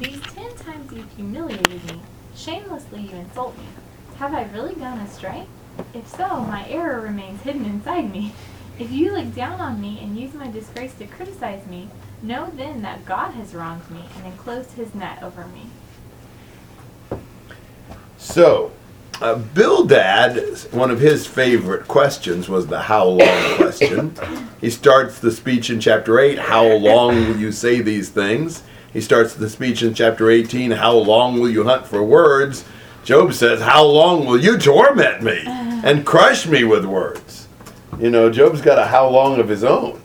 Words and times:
These 0.00 0.20
ten 0.20 0.54
times 0.56 0.92
you've 0.92 1.10
humiliated 1.12 1.84
me. 1.86 2.02
Shamelessly 2.34 3.00
you 3.00 3.16
insult 3.16 3.56
me. 3.56 3.64
Have 4.18 4.34
I 4.34 4.42
really 4.52 4.74
gone 4.74 4.98
astray? 4.98 5.46
If 5.94 6.06
so, 6.08 6.40
my 6.40 6.68
error 6.68 7.00
remains 7.00 7.40
hidden 7.42 7.64
inside 7.64 8.12
me. 8.12 8.32
If 8.78 8.92
you 8.92 9.12
look 9.12 9.34
down 9.34 9.58
on 9.58 9.80
me 9.80 9.98
and 10.02 10.18
use 10.18 10.34
my 10.34 10.50
disgrace 10.50 10.92
to 10.96 11.06
criticize 11.06 11.66
me, 11.66 11.88
know 12.20 12.52
then 12.54 12.82
that 12.82 13.06
God 13.06 13.30
has 13.30 13.54
wronged 13.54 13.90
me 13.90 14.04
and 14.18 14.26
enclosed 14.26 14.72
his 14.72 14.94
net 14.94 15.22
over 15.22 15.46
me. 15.46 15.70
So, 18.18 18.72
uh, 19.22 19.36
Bildad, 19.36 20.58
one 20.72 20.90
of 20.90 21.00
his 21.00 21.26
favorite 21.26 21.88
questions 21.88 22.50
was 22.50 22.66
the 22.66 22.82
how 22.82 23.06
long 23.06 23.18
question. 23.56 24.14
He 24.60 24.68
starts 24.68 25.20
the 25.20 25.30
speech 25.30 25.70
in 25.70 25.80
chapter 25.80 26.18
8, 26.20 26.38
How 26.38 26.66
long 26.66 27.14
will 27.14 27.38
you 27.38 27.52
say 27.52 27.80
these 27.80 28.10
things? 28.10 28.62
He 28.92 29.00
starts 29.00 29.34
the 29.34 29.48
speech 29.48 29.82
in 29.82 29.94
chapter 29.94 30.30
18, 30.30 30.70
How 30.72 30.92
long 30.92 31.38
will 31.38 31.50
you 31.50 31.64
hunt 31.64 31.86
for 31.86 32.02
words? 32.02 32.64
Job 33.04 33.32
says, 33.32 33.60
How 33.60 33.84
long 33.84 34.26
will 34.26 34.40
you 34.40 34.58
torment 34.58 35.22
me 35.22 35.44
uh-huh. 35.46 35.82
and 35.84 36.04
crush 36.06 36.46
me 36.46 36.64
with 36.64 36.84
words? 36.84 37.46
You 37.98 38.10
know, 38.10 38.30
Job's 38.30 38.60
got 38.60 38.78
a 38.78 38.84
how 38.84 39.08
long 39.08 39.38
of 39.40 39.48
his 39.48 39.64
own. 39.64 40.02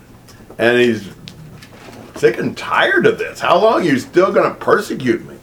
And 0.58 0.80
he's 0.80 1.10
sick 2.16 2.38
and 2.38 2.56
tired 2.56 3.06
of 3.06 3.18
this. 3.18 3.40
How 3.40 3.58
long 3.58 3.82
are 3.82 3.84
you 3.84 3.98
still 3.98 4.32
going 4.32 4.50
to 4.50 4.58
persecute 4.60 5.28
me? 5.28 5.38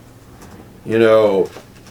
You 0.86 0.98
know, 0.98 1.50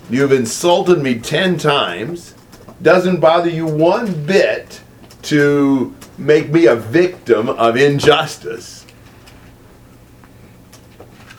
you've 0.09 0.32
insulted 0.32 0.99
me 0.99 1.20
10 1.20 1.57
times. 1.57 2.34
Doesn't 2.82 3.20
bother 3.20 3.49
you 3.49 3.66
one 3.66 4.26
bit 4.26 4.82
to 5.23 5.93
make 6.18 6.49
me 6.49 6.68
a 6.68 6.76
victim 6.76 7.49
of 7.49 7.76
injustice. 7.76 8.87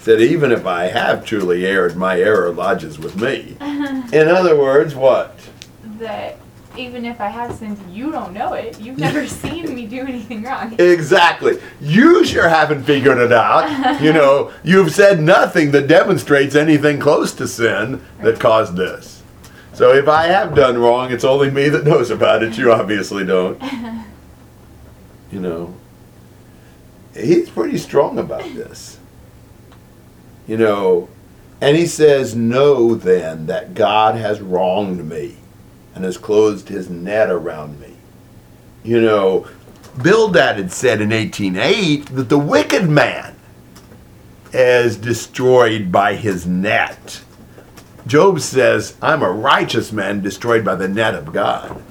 Said, 0.08 0.22
even 0.22 0.52
if 0.52 0.64
I 0.64 0.84
have 0.84 1.22
truly 1.22 1.66
erred, 1.66 1.94
my 1.94 2.18
error 2.18 2.50
lodges 2.50 2.98
with 2.98 3.20
me. 3.20 3.58
In 3.60 4.26
other 4.26 4.56
words, 4.56 4.94
what? 4.94 5.38
That 5.98 6.38
even 6.78 7.04
if 7.04 7.20
I 7.20 7.28
have 7.28 7.54
sinned, 7.54 7.78
you 7.94 8.10
don't 8.10 8.32
know 8.32 8.54
it. 8.54 8.80
You've 8.80 8.96
never 8.96 9.26
seen 9.28 9.74
me 9.74 9.86
do 9.86 10.00
anything 10.00 10.44
wrong. 10.44 10.74
Exactly. 10.80 11.60
You 11.82 12.24
sure 12.24 12.48
haven't 12.48 12.84
figured 12.84 13.18
it 13.18 13.32
out. 13.32 14.00
You 14.00 14.14
know, 14.14 14.50
you've 14.64 14.94
said 14.94 15.20
nothing 15.20 15.72
that 15.72 15.88
demonstrates 15.88 16.54
anything 16.54 16.98
close 16.98 17.34
to 17.34 17.46
sin 17.46 18.02
that 18.22 18.40
caused 18.40 18.76
this. 18.76 19.22
So 19.74 19.92
if 19.92 20.08
I 20.08 20.28
have 20.28 20.54
done 20.54 20.78
wrong, 20.78 21.12
it's 21.12 21.22
only 21.22 21.50
me 21.50 21.68
that 21.68 21.84
knows 21.84 22.08
about 22.10 22.42
it. 22.42 22.56
You 22.56 22.72
obviously 22.72 23.26
don't. 23.26 23.62
You 25.30 25.40
know, 25.40 25.74
he's 27.14 27.50
pretty 27.50 27.76
strong 27.76 28.18
about 28.18 28.44
this. 28.54 28.97
You 30.48 30.56
know, 30.56 31.08
and 31.60 31.76
he 31.76 31.86
says, 31.86 32.34
Know 32.34 32.94
then 32.94 33.46
that 33.46 33.74
God 33.74 34.16
has 34.16 34.40
wronged 34.40 35.08
me 35.08 35.36
and 35.94 36.04
has 36.04 36.16
closed 36.16 36.68
his 36.68 36.88
net 36.88 37.30
around 37.30 37.78
me. 37.80 37.94
You 38.82 39.00
know, 39.00 39.46
Bildad 40.02 40.56
had 40.56 40.72
said 40.72 41.00
in 41.00 41.10
1808 41.10 42.06
that 42.06 42.28
the 42.28 42.38
wicked 42.38 42.88
man 42.88 43.36
is 44.52 44.96
destroyed 44.96 45.92
by 45.92 46.14
his 46.14 46.46
net. 46.46 47.20
Job 48.06 48.40
says, 48.40 48.96
I'm 49.02 49.22
a 49.22 49.30
righteous 49.30 49.92
man 49.92 50.22
destroyed 50.22 50.64
by 50.64 50.76
the 50.76 50.88
net 50.88 51.14
of 51.14 51.32
God. 51.32 51.82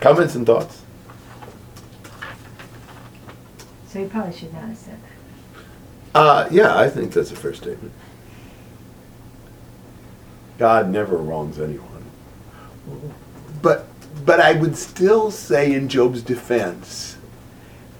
Comments 0.00 0.34
and 0.34 0.44
thoughts? 0.44 0.82
So 3.96 4.02
he 4.02 4.08
probably 4.10 4.36
should 4.36 4.52
not 4.52 4.64
have 4.64 4.76
said 4.76 4.98
that. 5.02 6.18
Uh, 6.18 6.48
yeah, 6.50 6.76
I 6.76 6.90
think 6.90 7.14
that's 7.14 7.30
a 7.30 7.34
fair 7.34 7.54
statement. 7.54 7.94
God 10.58 10.90
never 10.90 11.16
wrongs 11.16 11.58
anyone. 11.58 12.04
But 13.62 13.86
but 14.26 14.38
I 14.38 14.52
would 14.52 14.76
still 14.76 15.30
say 15.30 15.72
in 15.72 15.88
Job's 15.88 16.20
defense 16.20 17.16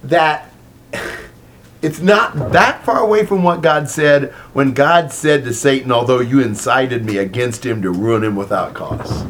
that 0.04 0.52
it's 1.80 2.00
not 2.00 2.52
that 2.52 2.84
far 2.84 3.00
away 3.00 3.24
from 3.24 3.42
what 3.42 3.62
God 3.62 3.88
said 3.88 4.32
when 4.52 4.74
God 4.74 5.10
said 5.10 5.44
to 5.44 5.54
Satan, 5.54 5.90
although 5.90 6.20
you 6.20 6.40
incited 6.40 7.06
me 7.06 7.16
against 7.16 7.64
him 7.64 7.80
to 7.80 7.90
ruin 7.90 8.22
him 8.22 8.36
without 8.36 8.74
cause. 8.74 9.22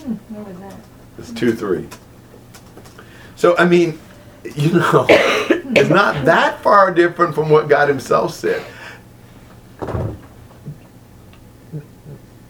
Hmm, 0.00 0.14
where 0.30 0.44
was 0.44 0.58
that? 0.60 0.76
It's 1.18 1.30
2 1.32 1.52
3. 1.52 1.86
So, 3.36 3.54
I 3.58 3.66
mean, 3.66 3.98
you 4.44 4.72
know, 4.72 5.06
it's 5.08 5.90
not 5.90 6.24
that 6.24 6.60
far 6.62 6.92
different 6.92 7.34
from 7.34 7.50
what 7.50 7.68
God 7.68 7.88
Himself 7.88 8.34
said. 8.34 8.64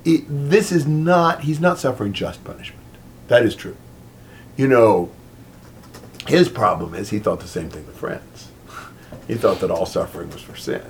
It- 0.04 0.24
this 0.28 0.72
is 0.72 0.86
not, 0.86 1.40
He's 1.42 1.60
not 1.60 1.78
suffering 1.78 2.12
just 2.12 2.42
punishment. 2.44 2.80
That 3.28 3.44
is 3.44 3.54
true. 3.54 3.76
You 4.56 4.66
know, 4.68 5.10
his 6.26 6.48
problem 6.48 6.94
is 6.94 7.10
he 7.10 7.18
thought 7.18 7.40
the 7.40 7.48
same 7.48 7.70
thing 7.70 7.86
with 7.86 7.96
friends. 7.96 8.48
He 9.26 9.34
thought 9.34 9.60
that 9.60 9.70
all 9.70 9.86
suffering 9.86 10.30
was 10.30 10.42
for 10.42 10.56
sin. 10.56 10.82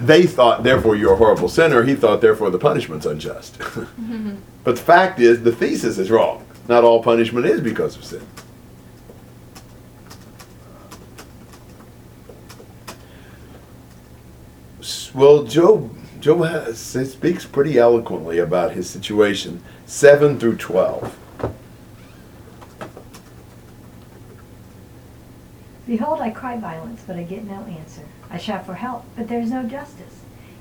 They 0.00 0.26
thought, 0.26 0.64
therefore, 0.64 0.96
you're 0.96 1.14
a 1.14 1.16
horrible 1.16 1.48
sinner. 1.48 1.82
He 1.84 1.94
thought, 1.94 2.20
therefore, 2.20 2.50
the 2.50 2.58
punishment's 2.58 3.06
unjust. 3.06 3.58
Mm-hmm. 3.98 4.36
but 4.64 4.76
the 4.76 4.82
fact 4.82 5.18
is, 5.20 5.42
the 5.42 5.52
thesis 5.52 5.98
is 5.98 6.10
wrong. 6.10 6.44
Not 6.68 6.84
all 6.84 7.02
punishment 7.02 7.46
is 7.46 7.60
because 7.60 7.96
of 7.96 8.04
sin. 8.04 8.26
Well, 15.18 15.42
Job, 15.42 15.92
Job 16.20 16.44
has, 16.44 16.78
speaks 16.78 17.44
pretty 17.44 17.76
eloquently 17.76 18.38
about 18.38 18.70
his 18.70 18.88
situation, 18.88 19.64
7 19.84 20.38
through 20.38 20.58
12. 20.58 21.18
Behold, 25.88 26.20
I 26.20 26.30
cry 26.30 26.56
violence, 26.56 27.02
but 27.04 27.16
I 27.16 27.24
get 27.24 27.42
no 27.42 27.64
answer. 27.64 28.04
I 28.30 28.38
shout 28.38 28.64
for 28.64 28.74
help, 28.74 29.06
but 29.16 29.26
there 29.26 29.40
is 29.40 29.50
no 29.50 29.64
justice. 29.64 30.20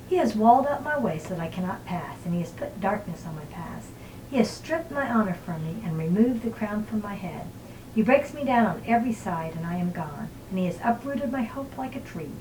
He 0.10 0.16
has 0.16 0.36
walled 0.36 0.66
up 0.66 0.84
my 0.84 0.98
way 0.98 1.20
so 1.20 1.36
that 1.36 1.40
I 1.40 1.50
cannot 1.50 1.86
pass, 1.86 2.18
and 2.26 2.34
he 2.34 2.40
has 2.42 2.50
put 2.50 2.82
darkness 2.82 3.28
on 3.28 3.36
my 3.36 3.46
paths. 3.46 3.90
He 4.32 4.38
has 4.38 4.50
stripped 4.50 4.90
my 4.90 5.08
honor 5.08 5.36
from 5.36 5.64
me 5.68 5.84
and 5.86 6.00
removed 6.00 6.42
the 6.42 6.50
crown 6.50 6.84
from 6.84 7.04
my 7.04 7.14
head. 7.14 7.46
He 7.94 8.02
breaks 8.02 8.34
me 8.34 8.44
down 8.44 8.66
on 8.66 8.82
every 8.88 9.14
side, 9.14 9.54
and 9.56 9.68
I 9.68 9.76
am 9.76 9.92
gone, 9.92 10.30
and 10.50 10.58
he 10.58 10.66
has 10.66 10.80
uprooted 10.84 11.32
my 11.32 11.44
hope 11.44 11.78
like 11.78 11.96
a 11.96 12.00
tree. 12.00 12.32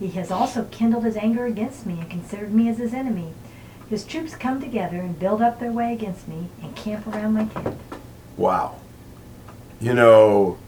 He 0.00 0.08
has 0.08 0.30
also 0.30 0.64
kindled 0.70 1.04
his 1.04 1.16
anger 1.16 1.46
against 1.46 1.86
me 1.86 2.00
and 2.00 2.10
considered 2.10 2.52
me 2.52 2.68
as 2.68 2.78
his 2.78 2.92
enemy. 2.92 3.32
His 3.88 4.04
troops 4.04 4.34
come 4.34 4.60
together 4.60 4.96
and 4.96 5.18
build 5.18 5.40
up 5.40 5.60
their 5.60 5.70
way 5.70 5.92
against 5.92 6.26
me 6.26 6.48
and 6.62 6.74
camp 6.74 7.06
around 7.06 7.34
my 7.34 7.44
tent. 7.44 7.78
Wow. 8.36 8.76
You 9.80 9.94
know, 9.94 10.58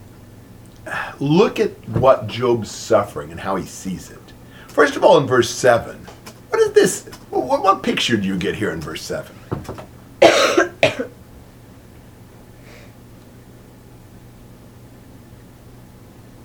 look 1.18 1.58
at 1.58 1.70
what 1.88 2.26
Job's 2.26 2.70
suffering 2.70 3.30
and 3.30 3.40
how 3.40 3.56
he 3.56 3.66
sees 3.66 4.10
it. 4.10 4.20
First 4.68 4.94
of 4.96 5.02
all, 5.02 5.18
in 5.18 5.26
verse 5.26 5.50
7, 5.50 5.96
what 6.50 6.60
is 6.60 6.72
this? 6.72 7.06
What, 7.30 7.62
what 7.62 7.82
picture 7.82 8.16
do 8.16 8.28
you 8.28 8.36
get 8.36 8.54
here 8.54 8.70
in 8.70 8.80
verse 8.80 9.02
7? 9.02 9.34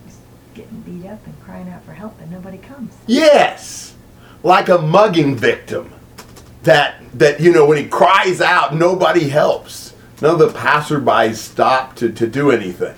He's 0.06 0.18
getting 0.54 0.82
beat 0.82 1.06
up 1.08 1.26
and 1.26 1.40
crying 1.62 1.76
out 1.76 1.84
for 1.84 1.94
help, 1.94 2.20
and 2.22 2.32
nobody 2.32 2.58
comes. 2.58 2.94
Yes, 3.08 3.96
like 4.44 4.70
a 4.70 4.78
mugging 4.78 5.36
victim. 5.36 5.94
That 6.64 6.96
that 7.18 7.40
you 7.40 7.52
know 7.52 7.66
when 7.66 7.78
he 7.78 7.86
cries 7.86 8.42
out, 8.42 8.76
nobody 8.76 9.30
helps. 9.30 9.94
None 10.22 10.34
of 10.34 10.40
the 10.40 10.50
passerbys 10.50 11.36
stop 11.36 11.96
to, 11.96 12.12
to 12.12 12.28
do 12.28 12.52
anything. 12.52 12.96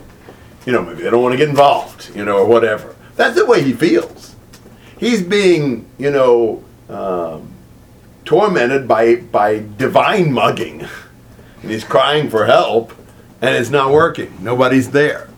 You 0.66 0.74
know, 0.74 0.84
maybe 0.84 1.04
they 1.04 1.10
don't 1.10 1.24
want 1.24 1.32
to 1.32 1.38
get 1.38 1.48
involved, 1.48 2.14
you 2.14 2.26
know, 2.26 2.40
or 2.40 2.46
whatever. 2.46 2.96
That's 3.16 3.36
the 3.36 3.46
way 3.46 3.64
he 3.64 3.72
feels. 3.72 4.36
He's 5.00 5.22
being, 5.22 5.88
you 5.98 6.12
know, 6.12 6.64
um, 6.90 7.50
tormented 8.26 8.88
by 8.88 9.16
by 9.16 9.64
divine 9.78 10.34
mugging, 10.34 10.86
and 11.62 11.72
he's 11.72 11.84
crying 11.84 12.30
for 12.30 12.46
help, 12.46 12.94
and 13.42 13.56
it's 13.56 13.70
not 13.70 13.92
working. 13.92 14.38
Nobody's 14.42 14.92
there. 14.92 15.30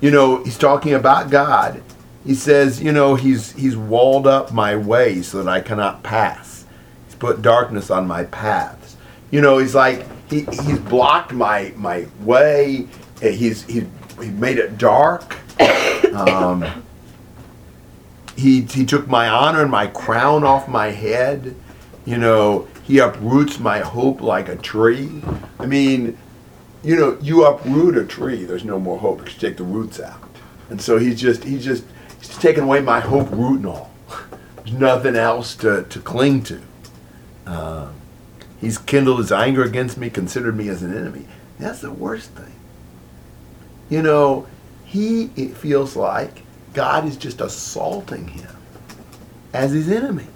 You 0.00 0.10
know, 0.12 0.44
he's 0.44 0.58
talking 0.58 0.94
about 0.94 1.30
God. 1.30 1.82
He 2.26 2.34
says, 2.34 2.82
you 2.82 2.92
know, 2.92 3.14
he's 3.14 3.52
he's 3.52 3.76
walled 3.76 4.26
up 4.26 4.52
my 4.52 4.76
way 4.76 5.22
so 5.22 5.42
that 5.42 5.48
I 5.48 5.60
cannot 5.60 6.02
pass. 6.02 6.64
He's 7.06 7.14
put 7.14 7.40
darkness 7.40 7.90
on 7.90 8.06
my 8.06 8.24
paths. 8.24 8.96
You 9.30 9.40
know, 9.40 9.58
he's 9.58 9.74
like 9.74 10.04
he, 10.28 10.40
he's 10.40 10.78
blocked 10.80 11.32
my 11.32 11.72
my 11.76 12.06
way. 12.20 12.88
Eh, 13.22 13.30
He's 13.30 13.64
he's 13.64 13.84
he 14.20 14.28
made 14.30 14.58
it 14.58 14.76
dark. 14.76 15.36
Um, 16.14 16.64
he 18.36 18.62
he 18.62 18.84
took 18.84 19.06
my 19.06 19.28
honor 19.28 19.62
and 19.62 19.70
my 19.70 19.86
crown 19.86 20.44
off 20.44 20.66
my 20.68 20.88
head. 20.88 21.54
You 22.04 22.18
know, 22.18 22.66
he 22.84 22.98
uproots 22.98 23.58
my 23.58 23.80
hope 23.80 24.20
like 24.20 24.48
a 24.48 24.56
tree. 24.56 25.22
I 25.58 25.66
mean, 25.66 26.16
you 26.82 26.94
know, 26.96 27.18
you 27.20 27.44
uproot 27.44 27.96
a 27.96 28.04
tree, 28.04 28.44
there's 28.44 28.64
no 28.64 28.78
more 28.78 28.98
hope 28.98 29.28
you 29.28 29.38
take 29.38 29.56
the 29.56 29.64
roots 29.64 29.98
out. 29.98 30.22
And 30.70 30.80
so 30.80 30.98
he's 30.98 31.20
just, 31.20 31.42
he's 31.42 31.64
just, 31.64 31.84
he's 32.26 32.38
taken 32.38 32.64
away 32.64 32.80
my 32.80 33.00
hope, 33.00 33.30
root 33.30 33.58
and 33.58 33.66
all. 33.66 33.90
There's 34.56 34.72
nothing 34.72 35.16
else 35.16 35.54
to, 35.56 35.84
to 35.84 36.00
cling 36.00 36.42
to. 36.44 36.60
Um, 37.46 37.94
he's 38.60 38.78
kindled 38.78 39.18
his 39.18 39.32
anger 39.32 39.62
against 39.62 39.96
me, 39.96 40.10
considered 40.10 40.56
me 40.56 40.68
as 40.68 40.82
an 40.82 40.96
enemy. 40.96 41.26
That's 41.58 41.80
the 41.80 41.92
worst 41.92 42.30
thing. 42.30 42.52
You 43.88 44.02
know, 44.02 44.46
he 44.84 45.30
it 45.36 45.56
feels 45.56 45.96
like 45.96 46.42
God 46.74 47.06
is 47.06 47.16
just 47.16 47.40
assaulting 47.40 48.28
him 48.28 48.56
as 49.52 49.72
his 49.72 49.90
enemy. 49.90 50.26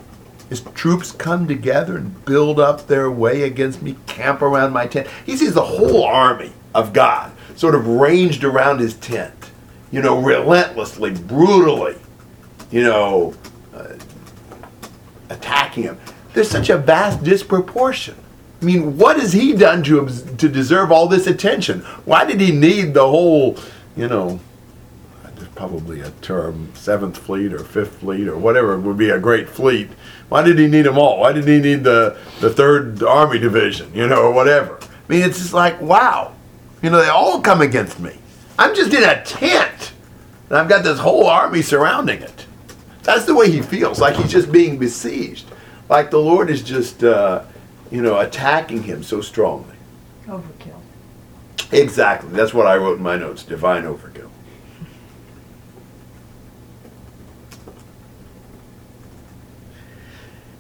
His 0.49 0.61
troops 0.61 1.13
come 1.13 1.47
together 1.47 1.97
and 1.97 2.25
build 2.25 2.59
up 2.59 2.87
their 2.87 3.11
way 3.11 3.43
against 3.43 3.83
me, 3.83 3.97
camp 4.07 4.43
around 4.43 4.73
my 4.73 4.87
tent. 4.87 5.07
He 5.25 5.37
sees 5.37 5.55
the 5.55 5.65
whole 5.65 6.05
army 6.05 6.53
of 6.75 6.93
God 6.93 7.33
sort 7.57 7.75
of 7.75 7.87
ranged 7.87 8.43
around 8.43 8.81
his 8.81 8.95
tent, 8.95 9.40
you 9.91 10.03
know, 10.03 10.21
relentlessly, 10.21 11.11
brutally, 11.11 11.97
you 12.71 12.83
know, 12.83 13.35
uh, 13.75 13.95
attacking 15.29 15.85
him. 15.85 15.99
There's 16.33 16.51
such 16.51 16.71
a 16.71 16.79
vast 16.79 17.25
disproportion. 17.25 18.17
I 18.61 18.65
mean, 18.65 18.99
what 18.99 19.19
has 19.19 19.33
he 19.33 19.55
done 19.55 19.83
to, 19.85 20.07
to 20.37 20.49
deserve 20.49 20.93
all 20.93 21.09
this 21.09 21.27
attention? 21.27 21.81
Why 22.05 22.25
did 22.25 22.41
he 22.41 22.53
need 22.53 22.95
the 22.95 23.07
whole, 23.07 23.57
you 23.97 24.07
know, 24.07 24.39
there's 25.41 25.49
probably 25.55 26.03
a 26.03 26.11
term, 26.21 26.71
seventh 26.75 27.17
fleet 27.17 27.55
or 27.55 27.61
fifth 27.61 28.01
fleet 28.01 28.29
or 28.29 28.37
whatever 28.37 28.79
would 28.79 28.99
be 28.99 29.09
a 29.09 29.19
great 29.19 29.49
fleet. 29.49 29.89
Why 30.29 30.43
did 30.43 30.59
he 30.59 30.67
need 30.67 30.83
them 30.83 30.99
all? 30.99 31.21
Why 31.21 31.33
did 31.33 31.49
he 31.49 31.59
need 31.59 31.83
the, 31.83 32.19
the 32.41 32.51
third 32.51 33.03
army 33.03 33.39
division, 33.39 33.91
you 33.95 34.07
know, 34.07 34.25
or 34.25 34.33
whatever? 34.33 34.79
I 34.83 34.87
mean, 35.13 35.23
it's 35.23 35.39
just 35.39 35.55
like, 35.55 35.81
wow. 35.81 36.35
You 36.83 36.91
know, 36.91 37.01
they 37.01 37.09
all 37.09 37.41
come 37.41 37.63
against 37.63 38.01
me. 38.01 38.19
I'm 38.61 38.75
just 38.75 38.93
in 38.93 39.03
a 39.03 39.25
tent, 39.25 39.93
and 40.51 40.59
I've 40.59 40.69
got 40.69 40.85
this 40.85 40.99
whole 40.99 41.27
army 41.27 41.63
surrounding 41.63 42.21
it. 42.21 42.45
That's 43.05 43.25
the 43.25 43.35
way 43.35 43.51
he 43.51 43.63
feels, 43.63 44.01
like 44.01 44.17
he's 44.17 44.31
just 44.31 44.53
being 44.53 44.77
besieged. 44.77 45.47
Like 45.89 46.11
the 46.11 46.21
Lord 46.21 46.51
is 46.51 46.63
just, 46.63 47.03
uh, 47.03 47.45
you 47.91 48.03
know, 48.03 48.19
attacking 48.19 48.83
him 48.83 49.03
so 49.03 49.23
strongly. 49.23 49.77
Overkill. 50.27 50.79
Exactly. 51.73 52.29
That's 52.33 52.53
what 52.53 52.67
I 52.67 52.77
wrote 52.77 52.99
in 52.99 53.03
my 53.03 53.17
notes 53.17 53.45
divine 53.45 53.85
overkill. 53.85 54.29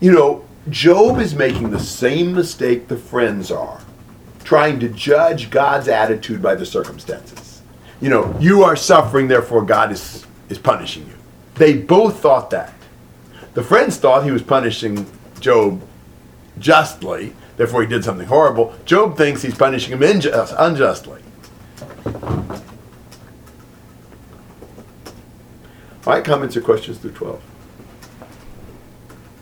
You 0.00 0.12
know, 0.12 0.44
Job 0.70 1.18
is 1.18 1.34
making 1.34 1.68
the 1.68 1.78
same 1.78 2.32
mistake 2.32 2.88
the 2.88 2.96
friends 2.96 3.50
are, 3.50 3.82
trying 4.42 4.80
to 4.80 4.88
judge 4.88 5.50
God's 5.50 5.86
attitude 5.86 6.40
by 6.40 6.54
the 6.54 6.64
circumstances. 6.64 7.49
You 8.00 8.08
know, 8.08 8.34
you 8.40 8.62
are 8.64 8.76
suffering, 8.76 9.28
therefore 9.28 9.62
God 9.62 9.92
is, 9.92 10.26
is 10.48 10.58
punishing 10.58 11.06
you. 11.06 11.14
They 11.54 11.76
both 11.76 12.20
thought 12.20 12.50
that. 12.50 12.72
The 13.52 13.62
friends 13.62 13.98
thought 13.98 14.24
he 14.24 14.30
was 14.30 14.42
punishing 14.42 15.06
Job 15.40 15.82
justly, 16.58 17.34
therefore 17.56 17.82
he 17.82 17.88
did 17.88 18.04
something 18.04 18.26
horrible. 18.26 18.74
Job 18.84 19.16
thinks 19.16 19.42
he's 19.42 19.54
punishing 19.54 19.92
him 19.92 20.02
injust, 20.02 20.54
unjustly. 20.56 21.20
All 26.06 26.14
right, 26.16 26.24
comments 26.24 26.56
or 26.56 26.62
questions 26.62 26.96
through 26.98 27.12
12? 27.12 27.42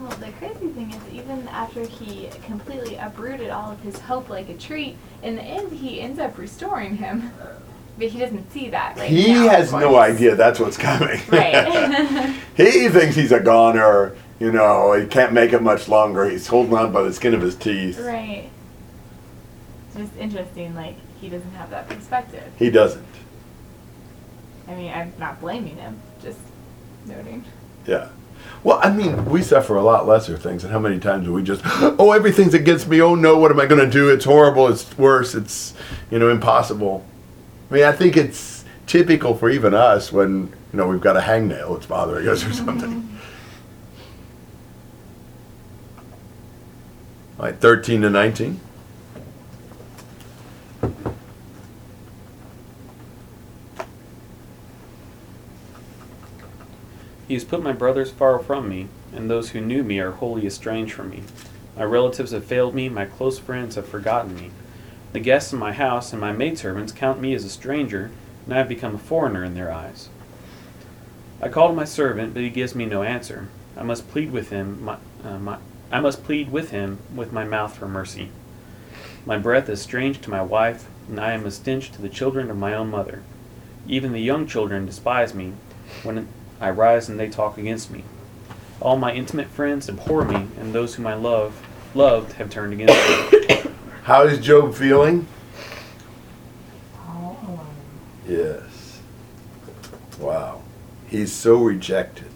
Well, 0.00 0.10
the 0.10 0.32
crazy 0.32 0.68
thing 0.70 0.92
is, 0.92 1.12
even 1.12 1.46
after 1.48 1.84
he 1.86 2.28
completely 2.44 2.96
uprooted 2.96 3.50
all 3.50 3.70
of 3.70 3.80
his 3.80 3.98
hope 4.00 4.28
like 4.28 4.48
a 4.48 4.54
tree, 4.54 4.96
in 5.22 5.36
the 5.36 5.42
end, 5.42 5.70
he 5.72 6.00
ends 6.00 6.18
up 6.18 6.36
restoring 6.36 6.96
him. 6.96 7.30
But 7.98 8.08
he 8.08 8.18
doesn't 8.20 8.50
see 8.52 8.68
that 8.70 8.96
right 8.96 9.10
he 9.10 9.32
now, 9.32 9.48
has 9.48 9.72
no 9.72 9.96
idea 9.96 10.36
that's 10.36 10.60
what's 10.60 10.76
coming. 10.76 11.20
Right. 11.28 12.32
he 12.56 12.88
thinks 12.88 13.16
he's 13.16 13.32
a 13.32 13.40
goner. 13.40 14.16
You 14.38 14.52
know, 14.52 14.92
he 14.92 15.06
can't 15.06 15.32
make 15.32 15.52
it 15.52 15.62
much 15.62 15.88
longer. 15.88 16.30
He's 16.30 16.46
holding 16.46 16.74
on 16.74 16.92
by 16.92 17.02
the 17.02 17.12
skin 17.12 17.34
of 17.34 17.40
his 17.40 17.56
teeth. 17.56 17.98
right. 17.98 18.48
Just 19.96 20.16
interesting, 20.16 20.76
like, 20.76 20.94
he 21.20 21.28
doesn't 21.28 21.50
have 21.54 21.70
that 21.70 21.88
perspective. 21.88 22.44
He 22.56 22.70
doesn't. 22.70 23.04
I 24.68 24.74
mean, 24.76 24.92
I'm 24.92 25.12
not 25.18 25.40
blaming 25.40 25.74
him, 25.76 26.00
just 26.22 26.38
noting. 27.04 27.44
Yeah. 27.84 28.10
Well, 28.62 28.78
I 28.80 28.92
mean, 28.92 29.24
we 29.24 29.42
suffer 29.42 29.74
a 29.74 29.82
lot 29.82 30.06
lesser 30.06 30.36
things. 30.36 30.62
And 30.62 30.72
how 30.72 30.78
many 30.78 31.00
times 31.00 31.24
do 31.26 31.32
we 31.32 31.42
just, 31.42 31.62
oh, 31.66 32.12
everything's 32.12 32.54
against 32.54 32.86
me. 32.86 33.00
Oh 33.00 33.16
no, 33.16 33.38
what 33.38 33.50
am 33.50 33.58
I 33.58 33.66
going 33.66 33.84
to 33.84 33.90
do? 33.90 34.08
It's 34.08 34.24
horrible. 34.24 34.68
It's 34.68 34.96
worse. 34.96 35.34
It's, 35.34 35.74
you 36.12 36.20
know, 36.20 36.28
impossible. 36.28 37.04
I 37.70 37.74
mean, 37.74 37.84
I 37.84 37.92
think 37.92 38.16
it's 38.16 38.64
typical 38.86 39.34
for 39.34 39.50
even 39.50 39.74
us 39.74 40.10
when, 40.10 40.52
you 40.72 40.78
know, 40.78 40.88
we've 40.88 41.00
got 41.00 41.16
a 41.16 41.20
hangnail 41.20 41.74
that's 41.74 41.86
bothering 41.86 42.26
us 42.26 42.44
or 42.44 42.52
something. 42.52 43.02
Mm-hmm. 43.02 43.16
All 47.38 47.46
right, 47.46 47.60
13 47.60 48.00
to 48.02 48.10
19. 48.10 48.60
He 57.28 57.34
has 57.34 57.44
put 57.44 57.62
my 57.62 57.72
brothers 57.72 58.10
far 58.10 58.38
from 58.38 58.70
me, 58.70 58.88
and 59.14 59.28
those 59.28 59.50
who 59.50 59.60
knew 59.60 59.84
me 59.84 60.00
are 60.00 60.12
wholly 60.12 60.46
estranged 60.46 60.94
from 60.94 61.10
me. 61.10 61.22
My 61.76 61.84
relatives 61.84 62.32
have 62.32 62.46
failed 62.46 62.74
me, 62.74 62.88
my 62.88 63.04
close 63.04 63.38
friends 63.38 63.74
have 63.74 63.86
forgotten 63.86 64.34
me. 64.34 64.50
The 65.12 65.20
guests 65.20 65.52
in 65.52 65.58
my 65.58 65.72
house 65.72 66.12
and 66.12 66.20
my 66.20 66.32
maidservants 66.32 66.92
count 66.92 67.20
me 67.20 67.34
as 67.34 67.44
a 67.44 67.48
stranger, 67.48 68.10
and 68.44 68.54
I 68.54 68.58
have 68.58 68.68
become 68.68 68.94
a 68.94 68.98
foreigner 68.98 69.42
in 69.42 69.54
their 69.54 69.72
eyes. 69.72 70.08
I 71.40 71.48
call 71.48 71.68
to 71.68 71.74
my 71.74 71.84
servant, 71.84 72.34
but 72.34 72.42
he 72.42 72.50
gives 72.50 72.74
me 72.74 72.84
no 72.84 73.02
answer. 73.02 73.48
I 73.76 73.84
must 73.84 74.10
plead 74.10 74.32
with 74.32 74.50
him. 74.50 74.84
My, 74.84 74.96
uh, 75.24 75.38
my, 75.38 75.58
I 75.90 76.00
must 76.00 76.24
plead 76.24 76.50
with 76.50 76.70
him 76.70 76.98
with 77.14 77.32
my 77.32 77.44
mouth 77.44 77.76
for 77.76 77.88
mercy. 77.88 78.30
My 79.24 79.38
breath 79.38 79.68
is 79.68 79.80
strange 79.80 80.20
to 80.22 80.30
my 80.30 80.42
wife, 80.42 80.88
and 81.08 81.18
I 81.18 81.32
am 81.32 81.46
a 81.46 81.50
stench 81.50 81.90
to 81.92 82.02
the 82.02 82.08
children 82.08 82.50
of 82.50 82.56
my 82.56 82.74
own 82.74 82.90
mother. 82.90 83.22
Even 83.86 84.12
the 84.12 84.20
young 84.20 84.46
children 84.46 84.84
despise 84.84 85.32
me 85.32 85.54
when 86.02 86.28
I 86.60 86.70
rise 86.70 87.08
and 87.08 87.18
they 87.18 87.28
talk 87.28 87.56
against 87.56 87.90
me. 87.90 88.04
All 88.80 88.96
my 88.96 89.12
intimate 89.12 89.48
friends 89.48 89.88
abhor 89.88 90.24
me, 90.24 90.48
and 90.60 90.72
those 90.72 90.96
whom 90.96 91.06
I 91.06 91.14
love 91.14 91.66
loved 91.94 92.34
have 92.34 92.50
turned 92.50 92.74
against 92.74 92.94
me. 92.94 93.54
How 94.08 94.22
is 94.22 94.38
Job 94.38 94.74
feeling? 94.74 95.26
All 97.06 97.38
alone. 97.46 97.66
Yes. 98.26 99.00
Wow. 100.18 100.62
He's 101.08 101.30
so 101.30 101.56
rejected. 101.56 102.30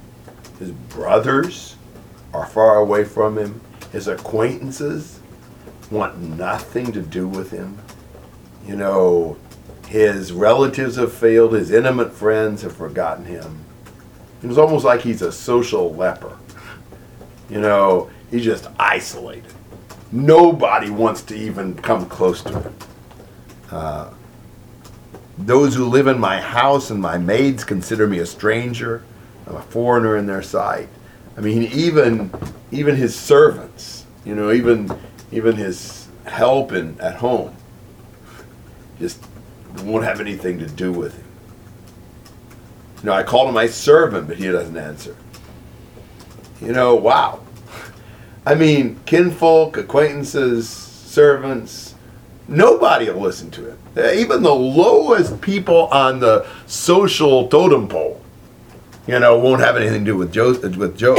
His 0.59 0.71
brothers 0.71 1.77
are 2.35 2.45
far 2.45 2.77
away 2.77 3.05
from 3.05 3.39
him. 3.39 3.63
His 3.91 4.07
acquaintances 4.07 5.19
want 5.91 6.19
nothing 6.19 6.93
to 6.93 7.01
do 7.01 7.27
with 7.27 7.51
him. 7.51 7.79
You 8.67 8.77
know, 8.77 9.39
his 9.89 10.31
relatives 10.31 10.97
have 10.97 11.15
failed, 11.15 11.55
his 11.55 11.71
intimate 11.71 12.13
friends 12.13 12.61
have 12.61 12.77
forgotten 12.77 13.25
him. 13.25 13.65
It 14.43 14.47
was 14.47 14.59
almost 14.59 14.85
like 14.85 15.01
he's 15.01 15.23
a 15.23 15.33
social 15.33 15.95
leper. 15.95 16.37
You 17.49 17.63
know, 17.63 18.11
he's 18.31 18.45
just 18.45 18.69
isolated. 18.79 19.55
Nobody 20.13 20.91
wants 20.91 21.23
to 21.23 21.35
even 21.35 21.75
come 21.75 22.07
close 22.07 22.43
to 22.43 22.61
him. 22.61 22.77
Uh, 23.71 24.11
those 25.39 25.75
who 25.75 25.87
live 25.87 26.07
in 26.07 26.21
my 26.21 26.39
house 26.39 26.91
and 26.91 27.01
my 27.01 27.17
maids 27.17 27.65
consider 27.65 28.07
me 28.07 28.19
a 28.19 28.27
stranger. 28.27 29.03
I'm 29.47 29.57
a 29.57 29.63
foreigner 29.63 30.17
in 30.19 30.27
their 30.27 30.43
sight. 30.43 30.89
I 31.37 31.41
mean, 31.41 31.63
even 31.63 32.31
even 32.71 32.95
his 32.97 33.19
servants, 33.19 34.05
you 34.25 34.35
know, 34.35 34.53
even 34.53 34.91
even 35.33 35.57
his 35.57 36.09
help 36.27 36.73
in 36.73 37.01
at 37.01 37.17
home, 37.17 37.57
just 38.99 39.25
won't 39.83 40.05
have 40.05 40.21
anything 40.21 40.59
to 40.59 40.67
do 40.67 40.93
with 40.93 41.17
him. 41.17 41.25
You 43.03 43.07
know, 43.07 43.13
I 43.15 43.23
call 43.23 43.49
him 43.49 43.55
my 43.55 43.67
servant, 43.67 44.29
but 44.29 44.37
he 44.37 44.47
doesn't 44.47 44.77
answer. 44.77 45.17
You 46.61 46.73
know, 46.73 46.95
wow. 46.95 47.42
I 48.45 48.55
mean, 48.55 49.01
kinfolk, 49.07 49.77
acquaintances, 49.77 50.69
servants, 50.69 51.95
nobody 52.49 53.09
will 53.11 53.21
listen 53.21 53.51
to 53.53 53.71
him. 53.71 53.79
Uh, 53.97 54.11
Even 54.13 54.43
the 54.43 54.55
lowest 54.55 55.41
people 55.41 55.87
on 55.87 56.19
the 56.19 56.47
social 56.67 57.49
totem 57.49 57.89
pole, 57.89 58.21
you 59.07 59.19
know, 59.19 59.39
won't 59.39 59.61
have 59.61 59.77
anything 59.77 60.05
to 60.05 60.13
do 60.13 60.17
with 60.17 60.33
Joe. 60.33 60.53
With 60.59 60.97
Joe. 60.97 61.17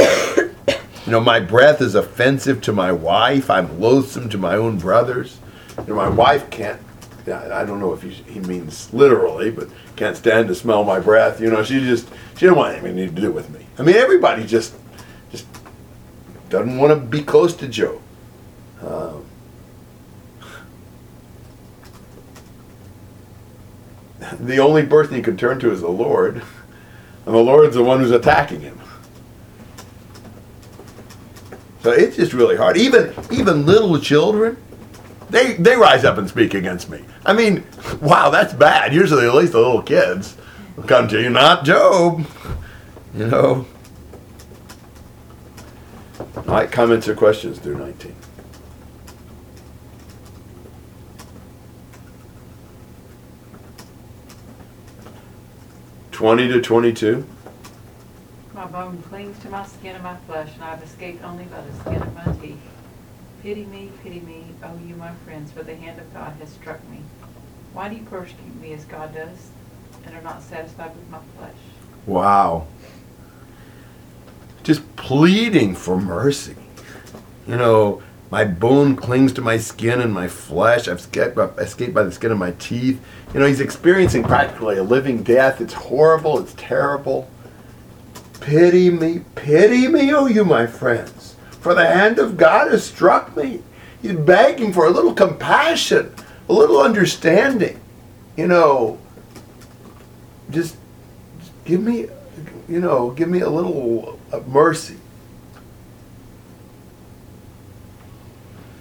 you 0.66 1.12
know, 1.12 1.20
my 1.20 1.40
breath 1.40 1.80
is 1.80 1.94
offensive 1.94 2.60
to 2.62 2.72
my 2.72 2.92
wife. 2.92 3.50
I'm 3.50 3.80
loathsome 3.80 4.28
to 4.30 4.38
my 4.38 4.56
own 4.56 4.78
brothers. 4.78 5.38
You 5.78 5.94
know, 5.94 5.96
my 5.96 6.08
wife 6.08 6.50
can't. 6.50 6.80
I 7.26 7.64
don't 7.64 7.80
know 7.80 7.94
if 7.94 8.02
he, 8.02 8.40
means 8.40 8.92
literally, 8.92 9.50
but 9.50 9.68
can't 9.96 10.14
stand 10.14 10.48
to 10.48 10.54
smell 10.54 10.84
my 10.84 11.00
breath. 11.00 11.40
You 11.40 11.48
know, 11.48 11.64
she 11.64 11.80
just 11.80 12.06
she 12.36 12.44
don't 12.44 12.56
want 12.56 12.76
anything 12.76 13.14
to 13.14 13.20
do 13.20 13.32
with 13.32 13.48
me. 13.48 13.64
I 13.78 13.82
mean, 13.82 13.96
everybody 13.96 14.44
just 14.44 14.74
doesn't 16.48 16.76
want 16.78 16.90
to 16.92 16.96
be 16.96 17.22
close 17.22 17.54
to 17.56 17.68
Joe. 17.68 18.00
Um, 18.82 19.24
the 24.40 24.58
only 24.58 24.86
person 24.86 25.14
he 25.14 25.22
can 25.22 25.36
turn 25.36 25.58
to 25.60 25.70
is 25.70 25.80
the 25.80 25.88
Lord, 25.88 26.42
and 27.26 27.34
the 27.34 27.38
Lord's 27.38 27.74
the 27.74 27.82
one 27.82 28.00
who's 28.00 28.10
attacking 28.10 28.60
him. 28.60 28.80
So 31.82 31.90
it's 31.90 32.16
just 32.16 32.32
really 32.32 32.56
hard. 32.56 32.78
Even 32.78 33.12
even 33.30 33.66
little 33.66 33.98
children, 33.98 34.56
they 35.28 35.52
they 35.54 35.76
rise 35.76 36.04
up 36.04 36.16
and 36.16 36.26
speak 36.28 36.54
against 36.54 36.88
me. 36.88 37.04
I 37.26 37.34
mean, 37.34 37.62
wow, 38.00 38.30
that's 38.30 38.54
bad. 38.54 38.94
Usually, 38.94 39.26
at 39.26 39.34
least 39.34 39.52
the 39.52 39.58
little 39.58 39.82
kids 39.82 40.36
will 40.76 40.84
come 40.84 41.08
to 41.08 41.20
you, 41.20 41.28
not 41.28 41.64
Job. 41.66 42.26
You 43.14 43.28
know. 43.28 43.66
All 46.46 46.54
right, 46.54 46.70
comments 46.70 47.08
or 47.08 47.14
questions 47.14 47.58
through 47.58 47.78
19. 47.78 48.14
Twenty 56.12 56.46
to 56.48 56.60
twenty-two. 56.60 57.26
My 58.52 58.66
bone 58.66 59.02
clings 59.02 59.38
to 59.40 59.48
my 59.50 59.66
skin 59.66 59.94
and 59.94 60.04
my 60.04 60.16
flesh, 60.28 60.50
and 60.54 60.62
I 60.62 60.70
have 60.70 60.82
escaped 60.82 61.24
only 61.24 61.44
by 61.44 61.60
the 61.60 61.72
skin 61.80 62.00
of 62.02 62.14
my 62.14 62.32
teeth. 62.40 62.60
Pity 63.42 63.64
me, 63.64 63.90
pity 64.02 64.20
me, 64.20 64.44
O 64.62 64.78
you 64.86 64.94
my 64.94 65.12
friends, 65.24 65.50
for 65.50 65.62
the 65.64 65.74
hand 65.74 65.98
of 65.98 66.14
God 66.14 66.34
has 66.38 66.50
struck 66.50 66.86
me. 66.88 67.00
Why 67.72 67.88
do 67.88 67.96
you 67.96 68.02
persecute 68.04 68.54
me 68.60 68.72
as 68.74 68.84
God 68.84 69.12
does, 69.12 69.48
and 70.06 70.14
are 70.14 70.22
not 70.22 70.42
satisfied 70.42 70.94
with 70.94 71.10
my 71.10 71.18
flesh? 71.36 71.56
Wow. 72.06 72.68
Just 74.64 74.96
pleading 74.96 75.74
for 75.76 76.00
mercy. 76.00 76.56
You 77.46 77.56
know, 77.56 78.02
my 78.30 78.44
bone 78.44 78.96
clings 78.96 79.32
to 79.34 79.42
my 79.42 79.58
skin 79.58 80.00
and 80.00 80.12
my 80.12 80.26
flesh. 80.26 80.88
I've 80.88 80.98
escaped, 80.98 81.38
escaped 81.58 81.94
by 81.94 82.02
the 82.02 82.10
skin 82.10 82.32
of 82.32 82.38
my 82.38 82.50
teeth. 82.52 83.00
You 83.32 83.40
know, 83.40 83.46
he's 83.46 83.60
experiencing 83.60 84.24
practically 84.24 84.78
a 84.78 84.82
living 84.82 85.22
death. 85.22 85.60
It's 85.60 85.74
horrible. 85.74 86.40
It's 86.40 86.54
terrible. 86.54 87.30
Pity 88.40 88.90
me, 88.90 89.20
pity 89.36 89.88
me, 89.88 90.12
oh 90.12 90.26
you 90.26 90.44
my 90.44 90.66
friends, 90.66 91.34
for 91.60 91.74
the 91.74 91.86
hand 91.86 92.18
of 92.18 92.36
God 92.36 92.70
has 92.70 92.84
struck 92.84 93.34
me. 93.34 93.62
He's 94.02 94.12
begging 94.12 94.70
for 94.70 94.84
a 94.84 94.90
little 94.90 95.14
compassion, 95.14 96.14
a 96.48 96.52
little 96.52 96.82
understanding. 96.82 97.80
You 98.36 98.48
know, 98.48 98.98
just, 100.50 100.76
just 101.38 101.52
give 101.64 101.82
me, 101.82 102.08
you 102.68 102.80
know, 102.80 103.12
give 103.12 103.30
me 103.30 103.40
a 103.40 103.48
little 103.48 104.18
uh, 104.34 104.42
mercy. 104.46 104.96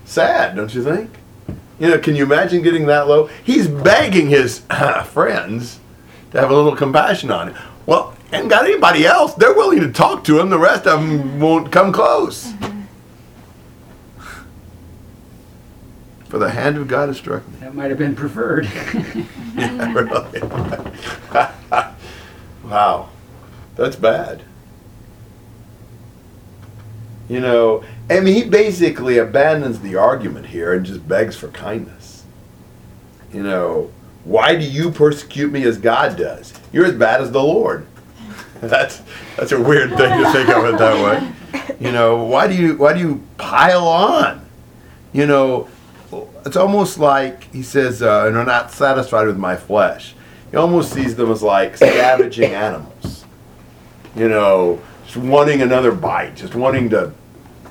Sad, 0.05 0.55
don't 0.55 0.73
you 0.73 0.83
think? 0.83 1.09
You 1.79 1.89
know, 1.89 1.97
can 1.97 2.15
you 2.15 2.23
imagine 2.23 2.61
getting 2.61 2.85
that 2.87 3.07
low? 3.07 3.27
He's 3.43 3.67
begging 3.67 4.29
his 4.29 4.59
friends 5.05 5.79
to 6.31 6.39
have 6.39 6.51
a 6.51 6.55
little 6.55 6.75
compassion 6.75 7.31
on 7.31 7.49
him. 7.49 7.57
Well, 7.85 8.15
ain't 8.31 8.49
got 8.49 8.65
anybody 8.65 9.05
else. 9.05 9.33
They're 9.33 9.53
willing 9.53 9.79
to 9.81 9.91
talk 9.91 10.23
to 10.25 10.39
him. 10.39 10.49
The 10.49 10.59
rest 10.59 10.87
of 10.87 11.01
them 11.01 11.39
won't 11.39 11.71
come 11.71 11.91
close. 11.91 12.53
For 16.25 16.39
the 16.39 16.49
hand 16.49 16.77
of 16.77 16.87
God 16.87 17.09
has 17.09 17.17
struck 17.17 17.47
me. 17.47 17.57
That 17.59 17.75
might 17.75 17.89
have 17.89 17.99
been 17.99 18.15
preferred. 18.15 18.67
Yeah, 19.55 19.93
really. 19.93 20.41
wow, 22.63 23.09
that's 23.75 23.95
bad. 23.95 24.41
You 27.29 27.39
know, 27.39 27.83
I 28.09 28.19
mean, 28.19 28.35
he 28.35 28.49
basically 28.49 29.17
abandons 29.17 29.79
the 29.79 29.95
argument 29.95 30.47
here 30.47 30.73
and 30.73 30.85
just 30.85 31.07
begs 31.07 31.35
for 31.35 31.47
kindness. 31.49 32.23
You 33.31 33.43
know, 33.43 33.91
why 34.25 34.55
do 34.55 34.63
you 34.63 34.91
persecute 34.91 35.51
me 35.51 35.63
as 35.63 35.77
God 35.77 36.17
does? 36.17 36.53
You're 36.71 36.85
as 36.85 36.93
bad 36.93 37.21
as 37.21 37.31
the 37.31 37.43
Lord. 37.43 37.87
That's 38.61 39.01
that's 39.35 39.51
a 39.51 39.59
weird 39.59 39.89
thing 39.97 40.23
to 40.23 40.31
think 40.31 40.47
of 40.47 40.63
it 40.63 40.77
that 40.77 41.03
way. 41.03 41.75
You 41.81 41.91
know, 41.91 42.23
why 42.23 42.47
do 42.47 42.53
you 42.53 42.77
why 42.77 42.93
do 42.93 42.99
you 42.99 43.21
pile 43.37 43.85
on? 43.85 44.47
You 45.11 45.25
know, 45.25 45.67
it's 46.45 46.55
almost 46.55 46.97
like 46.97 47.51
he 47.51 47.61
says, 47.61 48.01
uh, 48.01 48.25
and 48.25 48.37
are 48.37 48.45
not 48.45 48.71
satisfied 48.71 49.27
with 49.27 49.37
my 49.37 49.57
flesh. 49.57 50.15
He 50.49 50.55
almost 50.55 50.93
sees 50.93 51.15
them 51.17 51.29
as 51.29 51.43
like 51.43 51.75
scavenging 51.75 52.53
animals. 52.53 53.25
You 54.15 54.29
know, 54.29 54.81
just 55.13 55.23
wanting 55.23 55.61
another 55.61 55.91
bite, 55.91 56.35
just 56.35 56.55
wanting 56.55 56.89
to 56.89 57.13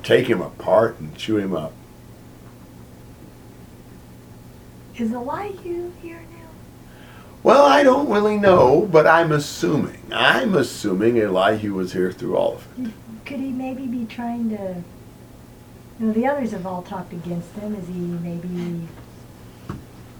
take 0.01 0.27
him 0.27 0.41
apart 0.41 0.97
and 0.99 1.15
chew 1.17 1.37
him 1.37 1.53
up. 1.53 1.73
Is 4.95 5.11
Elihu 5.11 5.91
here 6.01 6.21
now? 6.31 6.47
Well, 7.41 7.65
I 7.65 7.83
don't 7.83 8.09
really 8.09 8.37
know, 8.37 8.87
but 8.89 9.05
I'm 9.05 9.33
assuming. 9.33 10.01
I'm 10.13 10.55
assuming 10.55 11.19
Elihu 11.19 11.73
was 11.73 11.91
here 11.91 12.13
through 12.13 12.37
all 12.37 12.55
of 12.55 12.61
it. 12.61 12.83
Mm-hmm. 12.83 13.25
Could 13.25 13.39
he 13.39 13.49
maybe 13.49 13.87
be 13.87 14.05
trying 14.05 14.49
to? 14.51 14.83
You 15.99 16.05
know, 16.07 16.13
the 16.13 16.25
others 16.25 16.51
have 16.51 16.65
all 16.65 16.81
talked 16.81 17.11
against 17.11 17.51
him. 17.55 17.75
Is 17.75 17.87
he 17.87 17.93
maybe 17.93 18.87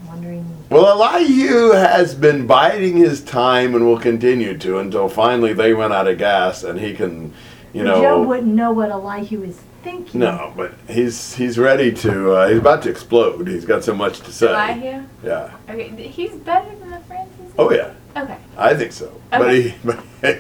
wondering? 0.08 0.46
Well, 0.70 1.04
Elihu 1.04 1.72
has 1.72 2.16
been 2.16 2.48
biding 2.48 2.98
his 2.98 3.22
time 3.22 3.76
and 3.76 3.86
will 3.86 4.00
continue 4.00 4.58
to 4.60 4.80
until 4.80 5.08
finally 5.10 5.54
they 5.54 5.74
run 5.74 5.92
out 5.92 6.08
of 6.08 6.18
gas 6.18 6.64
and 6.64 6.80
he 6.80 6.94
can, 6.94 7.34
you 7.74 7.84
know. 7.84 8.02
Job 8.02 8.28
wouldn't 8.28 8.54
know 8.54 8.72
what 8.72 8.90
Elihu 8.90 9.44
is 9.44 9.60
thinking. 9.84 10.22
No, 10.22 10.54
but 10.56 10.74
he's 10.90 11.36
he's 11.36 11.58
ready 11.58 11.92
to. 11.94 12.32
Uh, 12.34 12.48
he's 12.48 12.58
about 12.58 12.82
to 12.84 12.90
explode. 12.90 13.48
He's 13.48 13.66
got 13.66 13.84
so 13.84 13.94
much 13.94 14.20
to 14.22 14.32
say. 14.32 14.54
Elihu? 14.54 15.04
Yeah. 15.24 15.54
Okay, 15.70 15.90
he's 16.08 16.32
better 16.32 16.74
than 16.76 16.90
the 16.92 17.00
Francis. 17.02 17.54
Oh 17.58 17.72
yeah, 17.72 17.94
Okay. 18.16 18.38
I 18.58 18.74
think 18.76 18.92
so. 18.92 19.20
But 19.32 19.42
Okay. 19.42 19.70
he, 19.70 19.76
but 20.22 20.38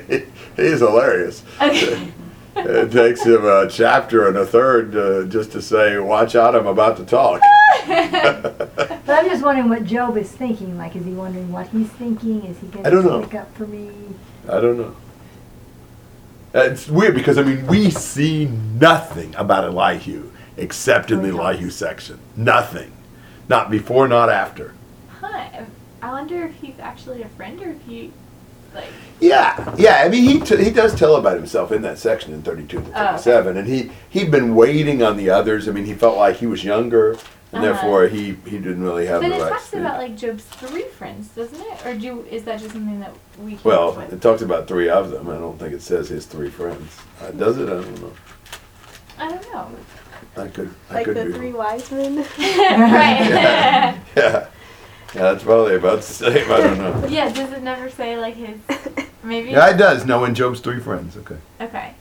he's 0.55 0.79
hilarious. 0.79 1.43
Okay. 1.61 2.11
It 2.55 2.91
takes 2.91 3.23
him 3.23 3.45
a 3.45 3.67
chapter 3.67 4.27
and 4.27 4.37
a 4.37 4.45
third 4.45 4.95
uh, 4.95 5.23
just 5.23 5.51
to 5.53 5.61
say, 5.61 5.97
"Watch 5.99 6.35
out, 6.35 6.55
I'm 6.55 6.67
about 6.67 6.97
to 6.97 7.05
talk." 7.05 7.41
But 7.87 9.09
I'm 9.09 9.25
just 9.29 9.43
wondering 9.43 9.69
what 9.69 9.83
Job 9.85 10.17
is 10.17 10.31
thinking. 10.31 10.77
Like, 10.77 10.95
is 10.95 11.05
he 11.05 11.11
wondering 11.11 11.51
what 11.51 11.67
he's 11.67 11.89
thinking? 11.89 12.43
Is 12.45 12.57
he 12.59 12.67
going 12.67 12.85
I 12.85 12.89
don't 12.89 13.03
to 13.03 13.09
know. 13.09 13.21
stick 13.23 13.35
up 13.35 13.53
for 13.55 13.67
me? 13.67 13.91
I 14.47 14.59
don't 14.59 14.77
know. 14.77 14.95
Uh, 16.55 16.59
It's 16.61 16.87
weird 16.87 17.15
because 17.15 17.37
I 17.37 17.43
mean 17.43 17.65
we 17.67 17.89
see 17.89 18.45
nothing 18.45 19.35
about 19.35 19.63
Elihu 19.65 20.29
except 20.57 21.11
in 21.11 21.21
the 21.21 21.29
Elihu 21.29 21.69
section. 21.69 22.19
Nothing. 22.37 22.91
Not 23.49 23.69
before, 23.71 24.07
not 24.07 24.29
after. 24.29 24.73
Huh. 25.19 25.63
I 26.01 26.11
wonder 26.11 26.43
if 26.45 26.55
he's 26.55 26.77
actually 26.79 27.21
a 27.23 27.29
friend 27.29 27.61
or 27.61 27.71
if 27.71 27.81
he, 27.87 28.11
like, 28.75 28.87
Yeah, 29.19 29.73
yeah. 29.77 30.01
I 30.05 30.09
mean, 30.09 30.23
he 30.23 30.39
t- 30.41 30.63
he 30.63 30.69
does 30.69 30.93
tell 30.95 31.15
about 31.15 31.35
himself 31.37 31.71
in 31.71 31.81
that 31.83 31.97
section 31.97 32.33
in 32.33 32.41
thirty-two 32.43 32.81
to 32.81 32.83
Oh, 32.85 32.89
okay. 32.89 32.93
thirty-seven, 33.11 33.57
and 33.57 33.67
he 33.67 33.91
he'd 34.09 34.29
been 34.31 34.53
waiting 34.55 35.01
on 35.01 35.17
the 35.17 35.29
others. 35.29 35.67
I 35.67 35.71
mean, 35.71 35.85
he 35.85 35.93
felt 35.93 36.17
like 36.17 36.37
he 36.37 36.45
was 36.47 36.63
younger, 36.63 37.17
and 37.53 37.63
Uh-huh. 37.63 37.73
therefore 37.73 38.07
he 38.07 38.35
he 38.45 38.57
didn't 38.57 38.83
really 38.83 39.05
have 39.05 39.21
but 39.21 39.29
the 39.29 39.35
it 39.35 39.41
right. 39.41 39.49
talks 39.49 39.65
speak. 39.65 39.79
about 39.81 39.97
like 39.99 40.17
Job's 40.17 40.43
three 40.43 40.83
friends, 40.83 41.29
doesn't 41.29 41.59
it? 41.61 41.85
Or 41.85 41.93
do 41.95 42.25
is 42.29 42.43
that 42.45 42.59
just 42.59 42.73
something 42.73 42.99
that 42.99 43.13
we 43.39 43.51
came 43.51 43.59
well, 43.63 43.97
up 43.99 44.11
it 44.11 44.21
talks 44.21 44.41
about 44.41 44.67
three 44.67 44.89
of 44.89 45.11
them. 45.11 45.29
I 45.29 45.33
don't 45.37 45.57
think 45.59 45.73
it 45.73 45.81
says 45.81 46.09
his 46.09 46.25
three 46.25 46.49
friends. 46.49 46.97
Uh, 47.21 47.31
does 47.31 47.57
it? 47.57 47.69
I 47.69 47.73
don't 47.81 48.01
know. 48.01 48.11
I 49.19 49.29
don't 49.29 49.53
know. 49.53 49.69
I 50.35 50.47
could. 50.47 50.73
I 50.89 50.93
Like 50.95 51.05
could 51.05 51.15
the 51.17 51.25
be 51.25 51.31
three 51.33 51.51
wrong. 51.51 51.57
wise 51.59 51.91
men. 51.91 52.17
right. 52.39 53.19
Yeah. 53.29 53.97
yeah, 54.17 54.47
that's 55.13 55.43
probably 55.43 55.75
about 55.75 55.97
the 55.97 56.01
same. 56.03 56.51
I 56.51 56.57
don't 56.57 56.77
know. 56.79 57.07
yeah. 57.07 57.31
Does 57.31 57.51
it 57.51 57.61
never 57.61 57.89
say 57.89 58.17
like 58.17 58.35
his? 58.35 58.57
Maybe. 59.23 59.51
Yeah, 59.51 59.69
it 59.69 59.77
does. 59.77 60.05
Knowing 60.05 60.33
Job's 60.33 60.59
three 60.59 60.79
friends. 60.79 61.15
Okay. 61.17 61.37
Okay. 61.61 61.93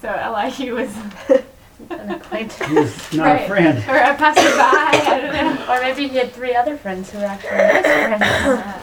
So 0.00 0.08
Elihu 0.08 0.76
was 0.76 0.94
An 1.90 2.10
acquaintance. 2.12 3.08
He's 3.08 3.18
not 3.18 3.24
right. 3.24 3.42
a 3.42 3.48
friend. 3.48 3.78
or 3.88 3.96
a 3.96 4.14
passerby. 4.16 4.60
I 4.60 5.20
don't 5.20 5.32
know. 5.56 5.74
Or 5.74 5.80
maybe 5.80 6.08
he 6.08 6.16
had 6.16 6.32
three 6.32 6.54
other 6.54 6.76
friends 6.76 7.10
who 7.10 7.18
were 7.18 7.24
actually 7.24 7.50
his 7.50 7.82
friends. 7.82 8.22
Uh, 8.22 8.82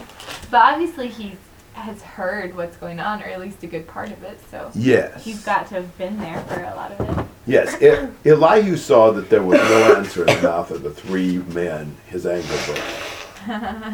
but 0.52 0.62
obviously 0.74 1.08
he 1.08 1.38
has 1.74 2.02
heard 2.02 2.56
what's 2.56 2.76
going 2.78 3.00
on, 3.00 3.22
or 3.22 3.26
at 3.26 3.40
least 3.40 3.64
a 3.64 3.68
good 3.68 3.88
part 3.88 4.12
of 4.12 4.24
it. 4.24 4.40
So 4.52 4.72
Yes. 4.74 5.24
he's 5.24 5.44
got 5.46 5.68
to 5.68 5.76
have 5.76 5.98
been 5.98 6.18
there 6.20 6.42
for 6.44 6.62
a 6.62 6.76
lot 6.76 6.92
of 6.92 7.20
it. 7.20 7.26
Yes. 7.46 7.82
E- 7.82 8.30
Elihu 8.30 8.76
saw 8.76 9.12
that 9.12 9.30
there 9.30 9.44
was 9.44 9.60
no 9.62 9.96
answer 9.96 10.22
in 10.28 10.36
the 10.36 10.42
mouth 10.42 10.72
of 10.72 10.84
the 10.84 10.90
three 10.92 11.38
men. 11.54 11.96
His 12.08 12.26
anger 12.26 12.48
broke. 12.66 13.94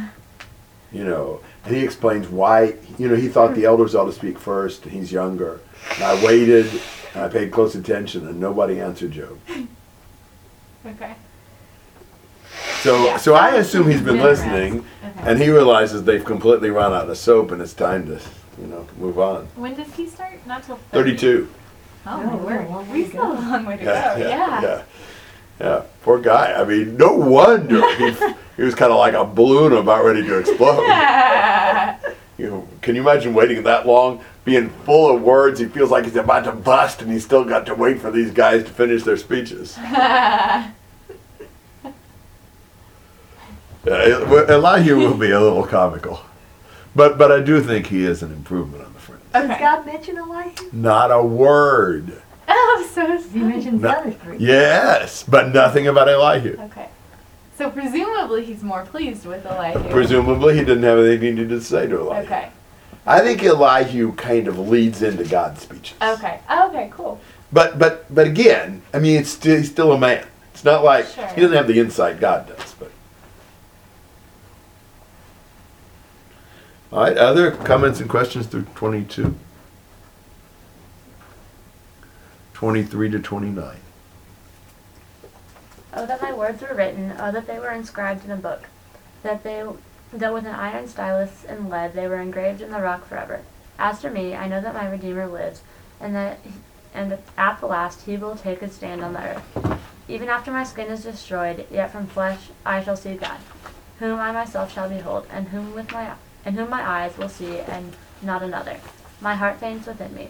You 0.92 1.04
know, 1.04 1.40
and 1.66 1.76
he 1.76 1.84
explains 1.84 2.28
why. 2.28 2.76
You 3.00 3.08
know, 3.10 3.16
he 3.16 3.28
thought 3.28 3.56
the 3.56 3.66
elders 3.66 3.96
ought 3.96 4.06
to 4.06 4.12
speak 4.12 4.38
first, 4.38 4.84
and 4.84 4.92
he's 4.92 5.12
younger. 5.12 5.60
And 5.96 6.04
I 6.04 6.24
waited, 6.26 6.68
and 6.68 6.82
I 7.16 7.28
paid 7.28 7.52
close 7.52 7.76
attention, 7.76 8.28
and 8.28 8.40
nobody 8.40 8.80
answered 8.80 9.12
Job. 9.12 9.38
Okay. 10.86 11.14
So, 12.82 13.06
Yeah. 13.06 13.16
so 13.18 13.36
I 13.36 13.52
assume 13.56 13.90
he's 13.90 14.02
been 14.02 14.16
Been 14.16 14.18
around. 14.18 14.26
listening, 14.26 14.86
Okay. 15.02 15.30
and 15.32 15.40
he 15.42 15.50
realizes 15.50 16.04
they've 16.04 16.26
completely 16.26 16.70
run 16.72 16.92
out 16.92 17.10
of 17.10 17.18
soap, 17.18 17.52
and 17.52 17.62
it's 17.62 17.74
time 17.74 18.06
to, 18.08 18.20
you 18.60 18.68
know, 18.68 18.86
move 19.00 19.18
on. 19.18 19.48
when 19.56 19.76
does 19.76 19.94
he 19.96 20.06
start? 20.08 20.34
Not 20.46 20.64
till 20.64 20.76
30. 20.92 21.12
Thirty-two. 21.12 21.48
Oh 22.06 22.18
No, 22.18 22.26
my 22.26 22.36
we 22.36 22.38
got 22.38 22.42
a 22.42 22.46
word. 22.58 22.70
long 22.70 22.90
way 22.90 22.94
We 22.98 23.04
to 23.06 23.10
still 23.10 23.36
have 23.36 23.40
go. 23.40 23.48
a 23.48 23.52
long 23.54 23.66
way 23.66 23.78
to 23.78 23.84
Yeah, 23.86 24.14
go. 24.18 24.20
yeah, 24.22 24.28
Yeah. 24.30 24.62
yeah. 24.62 24.82
Yeah, 25.62 25.82
poor 26.02 26.20
guy. 26.20 26.52
I 26.60 26.66
mean, 26.66 26.98
no 26.98 27.14
wonder 27.14 27.80
he, 27.98 28.12
he 28.58 28.64
was 28.64 28.76
kind 28.76 28.92
of 28.92 28.98
like 28.98 29.14
a 29.14 29.24
balloon 29.24 29.72
about 29.72 30.04
ready 30.04 30.24
to 30.24 30.38
explode. 30.40 30.84
Yeah. 30.88 31.98
You 32.38 32.50
know, 32.50 32.68
can 32.82 32.96
you 32.96 33.02
imagine 33.02 33.34
waiting 33.34 33.64
that 33.64 33.88
long, 33.88 34.22
being 34.46 34.70
full 34.86 35.16
of 35.16 35.22
words? 35.22 35.60
He 35.60 35.66
feels 35.68 35.90
like 35.92 36.06
he's 36.06 36.16
about 36.16 36.44
to 36.46 36.52
bust, 36.52 37.02
and 37.02 37.12
he's 37.12 37.24
still 37.24 37.44
got 37.46 37.66
to 37.68 37.76
wait 37.76 38.00
for 38.00 38.12
these 38.12 38.32
guys 38.32 38.64
to 38.64 38.70
finish 38.70 39.04
their 39.04 39.18
speeches. 39.18 39.78
Yeah, 43.86 43.96
it- 44.22 44.28
well, 44.30 44.50
Elihu 44.50 44.96
will 44.98 45.18
be 45.18 45.32
a 45.32 45.42
little 45.42 45.66
comical, 45.68 46.22
but 46.96 47.18
but 47.18 47.32
I 47.34 47.42
do 47.42 47.62
think 47.62 47.88
he 47.88 48.06
is 48.06 48.24
an 48.24 48.32
improvement 48.32 48.86
on 48.86 48.94
the 48.94 49.00
friends. 49.00 49.24
Does 49.34 49.48
God 49.60 49.86
mention 49.86 50.18
Elihu? 50.18 50.70
Not 50.72 51.12
a 51.12 51.22
word. 51.22 52.22
Oh, 52.48 52.90
so 52.94 53.18
He 53.18 53.40
mentions 53.40 53.82
the 53.82 53.90
No. 53.90 53.94
other 53.96 54.12
three. 54.12 54.38
Yes, 54.38 55.24
but 55.24 55.50
nothing 55.54 55.88
about 55.88 56.08
Elihu. 56.08 56.56
Okay. 56.62 56.88
So 57.58 57.70
presumably 57.70 58.46
he's 58.46 58.64
more 58.64 58.86
pleased 58.86 59.26
with 59.26 59.46
Elihu. 59.46 59.90
Presumably, 59.92 60.54
he 60.58 60.62
didn't 60.64 60.84
have 60.84 61.00
anything 61.00 61.22
he 61.22 61.32
needed 61.32 61.50
to 61.50 61.62
say 61.62 61.86
to 61.88 62.00
Elihu. 62.00 62.22
Okay. 62.26 62.50
I 63.06 63.20
think 63.20 63.44
Elihu 63.44 64.14
kind 64.14 64.48
of 64.48 64.58
leads 64.58 65.02
into 65.02 65.26
God's 65.26 65.62
speeches. 65.62 65.98
Okay. 66.02 66.40
Okay. 66.50 66.90
Cool. 66.92 67.20
But 67.52 67.78
but 67.78 68.14
but 68.14 68.28
again, 68.28 68.82
I 68.94 69.00
mean, 69.00 69.20
it's 69.20 69.30
still, 69.30 69.58
he's 69.58 69.70
still 69.70 69.92
a 69.92 70.00
man. 70.00 70.26
It's 70.54 70.64
not 70.64 70.84
like 70.84 71.08
Sure. 71.08 71.28
he 71.28 71.42
doesn't 71.42 71.56
have 71.58 71.68
the 71.68 71.80
insight 71.80 72.20
God 72.20 72.48
does. 72.48 72.74
But 72.80 72.92
all 76.92 77.04
right, 77.04 77.18
other 77.18 77.52
comments 77.52 78.00
and 78.00 78.10
questions 78.10 78.48
through 78.48 78.64
twenty-two. 78.76 79.36
23 82.54 83.10
to 83.10 83.20
29. 83.20 83.76
Oh, 85.96 86.06
that 86.06 86.22
my 86.22 86.32
words 86.32 86.62
were 86.62 86.74
written, 86.74 87.14
oh, 87.20 87.30
that 87.30 87.46
they 87.46 87.60
were 87.60 87.72
inscribed 87.72 88.24
in 88.24 88.32
a 88.32 88.38
book, 88.38 88.64
that 89.24 89.44
they, 89.44 89.66
that 90.20 90.34
with 90.34 90.46
an 90.46 90.56
iron 90.56 90.88
stylus 90.88 91.46
and 91.48 91.70
lead 91.70 91.94
they 91.94 92.08
were 92.08 92.20
engraved 92.20 92.62
in 92.62 92.72
the 92.72 92.82
rock 92.82 93.08
forever. 93.08 93.42
As 93.80 94.02
for 94.02 94.10
me, 94.10 94.36
I 94.36 94.48
know 94.48 94.62
that 94.62 94.74
my 94.74 94.90
Redeemer 94.90 95.28
lives, 95.28 95.62
and 96.00 96.16
that, 96.16 96.40
and 96.94 97.18
at 97.38 97.60
the 97.60 97.66
last 97.66 98.06
he 98.06 98.18
will 98.18 98.36
take 98.36 98.60
his 98.60 98.74
stand 98.74 99.04
on 99.04 99.14
the 99.14 99.20
earth. 99.20 99.80
Even 100.08 100.30
after 100.30 100.52
my 100.52 100.64
skin 100.64 100.88
is 100.88 101.04
destroyed, 101.04 101.66
yet 101.72 101.92
from 101.92 102.08
flesh 102.08 102.50
I 102.66 102.84
shall 102.84 102.98
see 102.98 103.16
God, 103.16 103.40
whom 104.00 104.20
I 104.20 104.32
myself 104.32 104.74
shall 104.74 104.90
behold, 104.90 105.26
and 105.32 105.48
whom 105.48 105.74
with 105.74 105.92
my, 105.92 106.14
and 106.46 106.56
whom 106.56 106.70
my 106.70 106.88
eyes 106.88 107.18
will 107.18 107.30
see, 107.30 107.60
and 107.60 107.94
not 108.22 108.44
another. 108.44 108.78
My 109.22 109.36
heart 109.36 109.60
faints 109.60 109.88
within 109.88 110.14
me. 110.14 110.30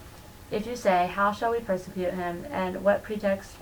If 0.51 0.67
you 0.67 0.75
say, 0.75 1.07
How 1.07 1.31
shall 1.31 1.51
we 1.51 1.59
persecute 1.59 2.13
him, 2.13 2.45
and 2.51 2.83
what 2.83 3.03
pretext 3.03 3.55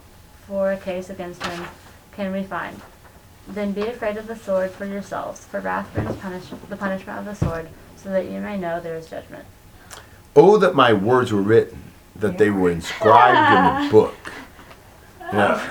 for 0.46 0.72
a 0.72 0.78
case 0.78 1.10
against 1.10 1.44
him 1.46 1.68
can 2.12 2.34
we 2.34 2.44
find? 2.44 2.82
Then 3.48 3.72
be 3.72 3.82
afraid 3.82 4.18
of 4.18 4.28
the 4.28 4.36
sword 4.36 4.72
for 4.72 4.86
yourselves, 4.86 5.46
for 5.46 5.60
wrath 5.60 5.94
brings 5.94 6.16
punish- 6.18 6.52
the 6.70 6.78
punishment 6.78 7.20
of 7.20 7.26
the 7.26 7.36
sword, 7.36 7.68
so 7.98 8.10
that 8.10 8.26
you 8.30 8.40
may 8.40 8.58
know 8.58 8.80
there 8.80 8.96
is 8.96 9.08
judgment. 9.08 9.46
Oh, 10.36 10.58
that 10.58 10.76
my 10.76 10.94
words 10.94 11.32
were 11.34 11.42
written, 11.42 11.82
that 12.16 12.38
they 12.38 12.50
were 12.50 12.70
inscribed 12.72 13.82
in 13.82 13.86
the 13.86 13.92
book. 13.92 14.16
Yeah. 15.34 15.70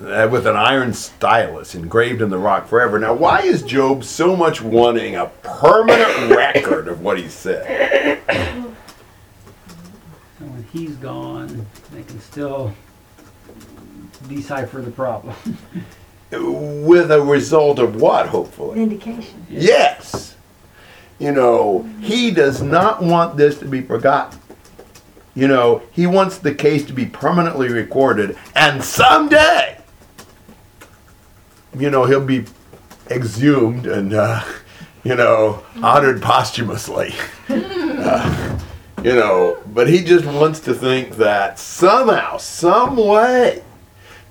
Uh, 0.00 0.28
with 0.30 0.46
an 0.46 0.56
iron 0.56 0.92
stylus 0.94 1.74
engraved 1.74 2.22
in 2.22 2.30
the 2.30 2.38
rock 2.38 2.66
forever. 2.66 2.98
Now, 2.98 3.12
why 3.14 3.42
is 3.42 3.62
Job 3.62 4.02
so 4.04 4.34
much 4.34 4.60
wanting 4.62 5.14
a 5.16 5.26
permanent 5.42 6.30
record 6.36 6.88
of 6.88 7.02
what 7.02 7.18
he 7.18 7.28
said? 7.28 8.18
And 8.28 8.74
when 10.52 10.64
he's 10.72 10.96
gone, 10.96 11.66
they 11.92 12.02
can 12.02 12.20
still 12.20 12.72
decipher 14.28 14.80
the 14.80 14.90
problem. 14.90 15.36
With 16.32 17.10
a 17.10 17.20
result 17.20 17.78
of 17.78 18.00
what, 18.00 18.26
hopefully? 18.28 18.78
Vindication. 18.78 19.46
Yes. 19.50 20.36
You 21.18 21.32
know, 21.32 21.88
he 22.00 22.30
does 22.30 22.62
not 22.62 23.02
want 23.02 23.36
this 23.36 23.58
to 23.58 23.66
be 23.66 23.82
forgotten. 23.82 24.40
You 25.34 25.48
know, 25.48 25.82
he 25.92 26.06
wants 26.06 26.38
the 26.38 26.54
case 26.54 26.84
to 26.86 26.92
be 26.92 27.06
permanently 27.06 27.68
recorded, 27.68 28.36
and 28.54 28.82
someday, 28.82 29.78
you 31.78 31.90
know, 31.90 32.04
he'll 32.04 32.24
be 32.24 32.44
exhumed 33.10 33.86
and, 33.86 34.12
uh, 34.12 34.42
you 35.04 35.14
know, 35.14 35.62
honored 35.82 36.22
posthumously. 36.22 37.14
Uh, 38.02 38.58
you 39.04 39.14
know, 39.14 39.56
but 39.68 39.88
he 39.88 40.02
just 40.02 40.24
wants 40.24 40.58
to 40.58 40.74
think 40.74 41.16
that 41.16 41.56
somehow, 41.56 42.36
some 42.36 42.96
way, 42.96 43.62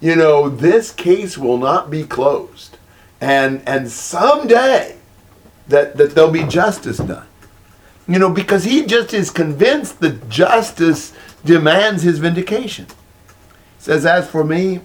you 0.01 0.15
know, 0.15 0.49
this 0.49 0.91
case 0.91 1.37
will 1.37 1.57
not 1.57 1.89
be 1.89 2.03
closed. 2.03 2.77
And, 3.21 3.61
and 3.67 3.89
someday, 3.89 4.97
that, 5.67 5.95
that 5.97 6.15
there'll 6.15 6.31
be 6.31 6.43
justice 6.43 6.97
done. 6.97 7.27
You 8.07 8.19
know, 8.19 8.29
because 8.29 8.63
he 8.63 8.85
just 8.85 9.13
is 9.13 9.29
convinced 9.29 9.99
that 10.01 10.27
justice 10.27 11.13
demands 11.45 12.03
his 12.03 12.19
vindication. 12.19 12.87
He 12.87 12.93
Says, 13.79 14.05
As 14.05 14.27
for 14.27 14.43
me, 14.43 14.81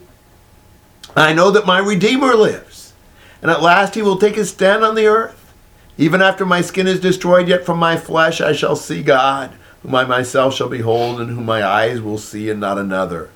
I 1.16 1.32
know 1.32 1.50
that 1.50 1.66
my 1.66 1.78
Redeemer 1.78 2.34
lives, 2.34 2.92
and 3.40 3.50
at 3.50 3.62
last 3.62 3.94
he 3.94 4.02
will 4.02 4.18
take 4.18 4.34
his 4.34 4.50
stand 4.50 4.84
on 4.84 4.94
the 4.94 5.06
earth. 5.06 5.54
Even 5.98 6.20
after 6.20 6.44
my 6.44 6.60
skin 6.60 6.86
is 6.86 7.00
destroyed, 7.00 7.48
yet 7.48 7.64
from 7.64 7.78
my 7.78 7.96
flesh 7.96 8.42
I 8.42 8.52
shall 8.52 8.76
see 8.76 9.02
God, 9.02 9.52
whom 9.82 9.94
I 9.94 10.04
myself 10.04 10.54
shall 10.54 10.68
behold, 10.68 11.20
and 11.20 11.30
whom 11.30 11.46
my 11.46 11.64
eyes 11.64 12.02
will 12.02 12.18
see, 12.18 12.50
and 12.50 12.60
not 12.60 12.76
another. 12.76 13.30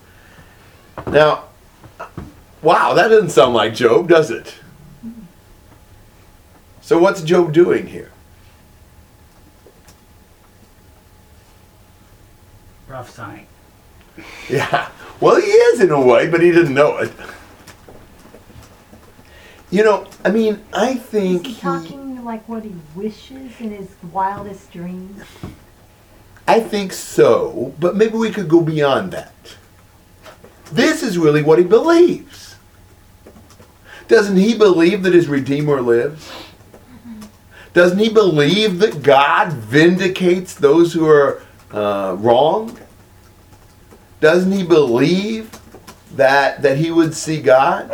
Now, 1.06 1.44
wow, 2.62 2.94
that 2.94 3.08
doesn't 3.08 3.30
sound 3.30 3.54
like 3.54 3.74
Job, 3.74 4.08
does 4.08 4.30
it? 4.30 4.54
So, 6.80 6.98
what's 6.98 7.22
Job 7.22 7.52
doing 7.52 7.86
here? 7.86 8.10
Prophesying. 12.88 13.46
Yeah. 14.48 14.90
Well, 15.20 15.40
he 15.40 15.46
is 15.46 15.80
in 15.80 15.90
a 15.90 16.00
way, 16.00 16.28
but 16.28 16.40
he 16.42 16.50
didn't 16.50 16.74
know 16.74 16.98
it. 16.98 17.12
You 19.70 19.84
know, 19.84 20.08
I 20.24 20.30
mean, 20.30 20.64
I 20.72 20.94
think 20.96 21.42
Is 21.42 21.46
he 21.46 21.52
he, 21.54 21.60
talking 21.60 22.24
like 22.24 22.48
what 22.48 22.64
he 22.64 22.74
wishes 22.96 23.60
in 23.60 23.70
his 23.70 23.88
wildest 24.12 24.72
dreams? 24.72 25.22
I 26.48 26.58
think 26.58 26.92
so, 26.92 27.72
but 27.78 27.94
maybe 27.94 28.16
we 28.16 28.30
could 28.30 28.48
go 28.48 28.60
beyond 28.60 29.12
that. 29.12 29.32
This 30.72 31.02
is 31.02 31.18
really 31.18 31.42
what 31.42 31.58
he 31.58 31.64
believes. 31.64 32.56
Doesn't 34.08 34.36
he 34.36 34.56
believe 34.56 35.02
that 35.04 35.14
his 35.14 35.28
Redeemer 35.28 35.80
lives? 35.80 36.30
Doesn't 37.72 37.98
he 37.98 38.08
believe 38.08 38.80
that 38.80 39.02
God 39.02 39.52
vindicates 39.52 40.54
those 40.54 40.92
who 40.92 41.06
are 41.08 41.42
uh, 41.70 42.16
wrong? 42.18 42.76
Doesn't 44.20 44.50
he 44.50 44.64
believe 44.64 45.50
that 46.16 46.62
that 46.62 46.76
he 46.76 46.90
would 46.90 47.14
see 47.14 47.40
God? 47.40 47.88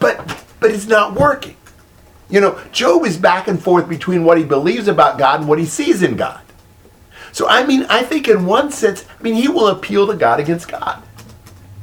but 0.00 0.44
but 0.60 0.70
it's 0.70 0.88
not 0.88 1.14
working. 1.14 1.56
You 2.28 2.40
know, 2.40 2.60
Job 2.72 3.04
is 3.04 3.16
back 3.16 3.46
and 3.46 3.62
forth 3.62 3.88
between 3.88 4.24
what 4.24 4.38
he 4.38 4.44
believes 4.44 4.88
about 4.88 5.18
God 5.18 5.40
and 5.40 5.48
what 5.48 5.58
he 5.58 5.66
sees 5.66 6.02
in 6.02 6.16
God. 6.16 6.41
So 7.32 7.48
I 7.48 7.66
mean, 7.66 7.86
I 7.88 8.02
think 8.02 8.28
in 8.28 8.46
one 8.46 8.70
sense, 8.70 9.04
I 9.18 9.22
mean, 9.22 9.34
he 9.34 9.48
will 9.48 9.68
appeal 9.68 10.06
to 10.06 10.14
God 10.14 10.40
against 10.40 10.68
God. 10.68 11.02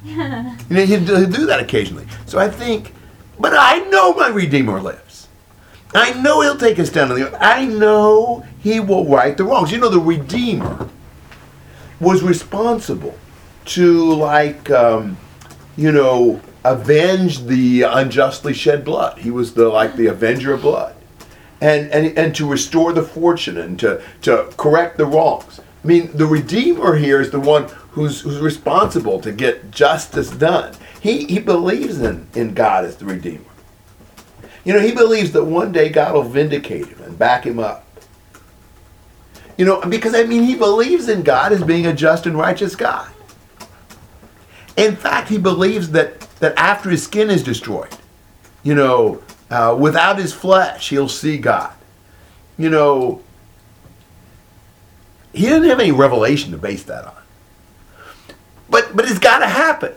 You 0.06 0.76
know, 0.76 0.86
he'll 0.86 1.06
do 1.06 1.16
he'll 1.16 1.30
do 1.30 1.46
that 1.48 1.60
occasionally. 1.60 2.08
So 2.26 2.40
I 2.40 2.50
think, 2.50 2.94
but 3.40 3.54
I 3.54 3.80
know 3.90 4.14
my 4.14 4.30
Redeemer 4.30 4.80
lives. 4.80 5.28
I 5.94 6.14
know 6.14 6.42
he'll 6.42 6.58
take 6.58 6.78
us 6.80 6.90
down 6.90 7.10
to 7.10 7.16
the 7.16 7.28
earth. 7.28 7.38
I 7.40 7.66
know 7.66 8.46
he 8.62 8.80
will 8.80 9.06
right 9.06 9.36
the 9.36 9.44
wrongs. 9.44 9.72
You 9.72 9.80
know, 9.80 9.90
the 9.90 10.00
Redeemer 10.00 10.88
was 12.00 12.22
responsible 12.22 13.18
to, 13.66 14.14
like, 14.14 14.70
um, 14.70 15.18
you 15.76 15.92
know, 15.92 16.42
avenge 16.64 17.46
the 17.46 17.84
unjustly 17.84 18.54
shed 18.54 18.86
blood. 18.86 19.18
He 19.18 19.32
was 19.32 19.54
the 19.54 19.68
like 19.70 19.96
the 19.96 20.08
avenger 20.08 20.54
of 20.54 20.62
blood. 20.62 20.96
And, 21.62 21.92
and, 21.92 22.18
and 22.18 22.36
to 22.36 22.48
restore 22.48 22.94
the 22.94 23.04
fortune 23.04 23.58
and 23.58 23.78
to, 23.80 24.02
to 24.22 24.50
correct 24.56 24.98
the 24.98 25.06
wrongs. 25.06 25.60
I 25.84 25.88
mean, 25.88 26.10
the 26.14 26.26
Redeemer 26.26 26.96
here 26.96 27.20
is 27.20 27.32
the 27.32 27.40
one 27.40 27.68
who's, 27.92 28.22
who's 28.22 28.40
responsible 28.40 29.20
to 29.22 29.32
get 29.32 29.72
justice 29.72 30.30
done. 30.30 30.74
He, 31.02 31.26
he 31.26 31.40
believes 31.40 32.00
in, 32.02 32.28
in 32.34 32.54
God 32.54 32.86
as 32.86 32.96
the 32.98 33.06
Redeemer. 33.06 33.44
You 34.64 34.74
know, 34.74 34.80
he 34.80 34.92
believes 34.92 35.32
that 35.32 35.44
one 35.44 35.72
day 35.72 35.90
God 35.90 36.14
will 36.14 36.24
vindicate 36.24 36.88
him 36.88 37.02
and 37.02 37.18
back 37.18 37.46
him 37.46 37.60
up. 37.60 37.86
You 39.58 39.66
know, 39.66 39.82
because 39.82 40.16
I 40.16 40.24
mean, 40.24 40.44
he 40.44 40.56
believes 40.56 41.10
in 41.10 41.22
God 41.24 41.52
as 41.52 41.64
being 41.64 41.86
a 41.86 41.94
just 41.94 42.26
and 42.26 42.38
righteous 42.38 42.76
God. 42.76 43.10
In 44.78 44.96
fact, 44.96 45.28
he 45.28 45.38
believes 45.38 45.92
that, 45.92 46.22
that 46.40 46.58
after 46.58 46.90
his 46.90 47.04
skin 47.04 47.30
is 47.30 47.44
destroyed, 47.44 47.94
you 48.64 48.76
know, 48.76 49.22
uh, 49.50 49.76
without 49.80 50.20
his 50.20 50.34
flesh, 50.34 50.90
he'll 50.90 51.10
see 51.10 51.38
God. 51.38 51.74
You 52.58 52.70
know, 52.70 53.22
he 55.34 55.44
didn't 55.44 55.70
have 55.70 55.80
any 55.80 55.92
revelation 55.92 56.52
to 56.52 56.58
base 56.58 56.84
that 56.84 57.06
on. 57.06 57.14
but 58.70 58.96
but 58.96 59.10
it's 59.10 59.20
got 59.20 59.40
to 59.40 59.48
happen. 59.48 59.94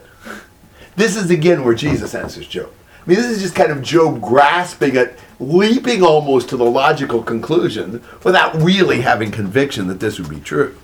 This 0.96 1.16
is 1.16 1.30
again 1.30 1.64
where 1.64 1.74
Jesus 1.74 2.14
answers 2.14 2.46
Job. 2.46 2.70
I 3.04 3.08
mean, 3.08 3.16
this 3.18 3.26
is 3.26 3.42
just 3.42 3.54
kind 3.54 3.72
of 3.72 3.82
Job 3.82 4.20
grasping 4.20 4.96
at, 4.96 5.18
leaping 5.40 6.02
almost 6.02 6.48
to 6.50 6.56
the 6.56 6.64
logical 6.64 7.22
conclusion 7.22 8.02
without 8.22 8.54
really 8.56 9.00
having 9.00 9.30
conviction 9.32 9.88
that 9.88 10.00
this 10.00 10.18
would 10.20 10.30
be 10.30 10.40
true. 10.40 10.76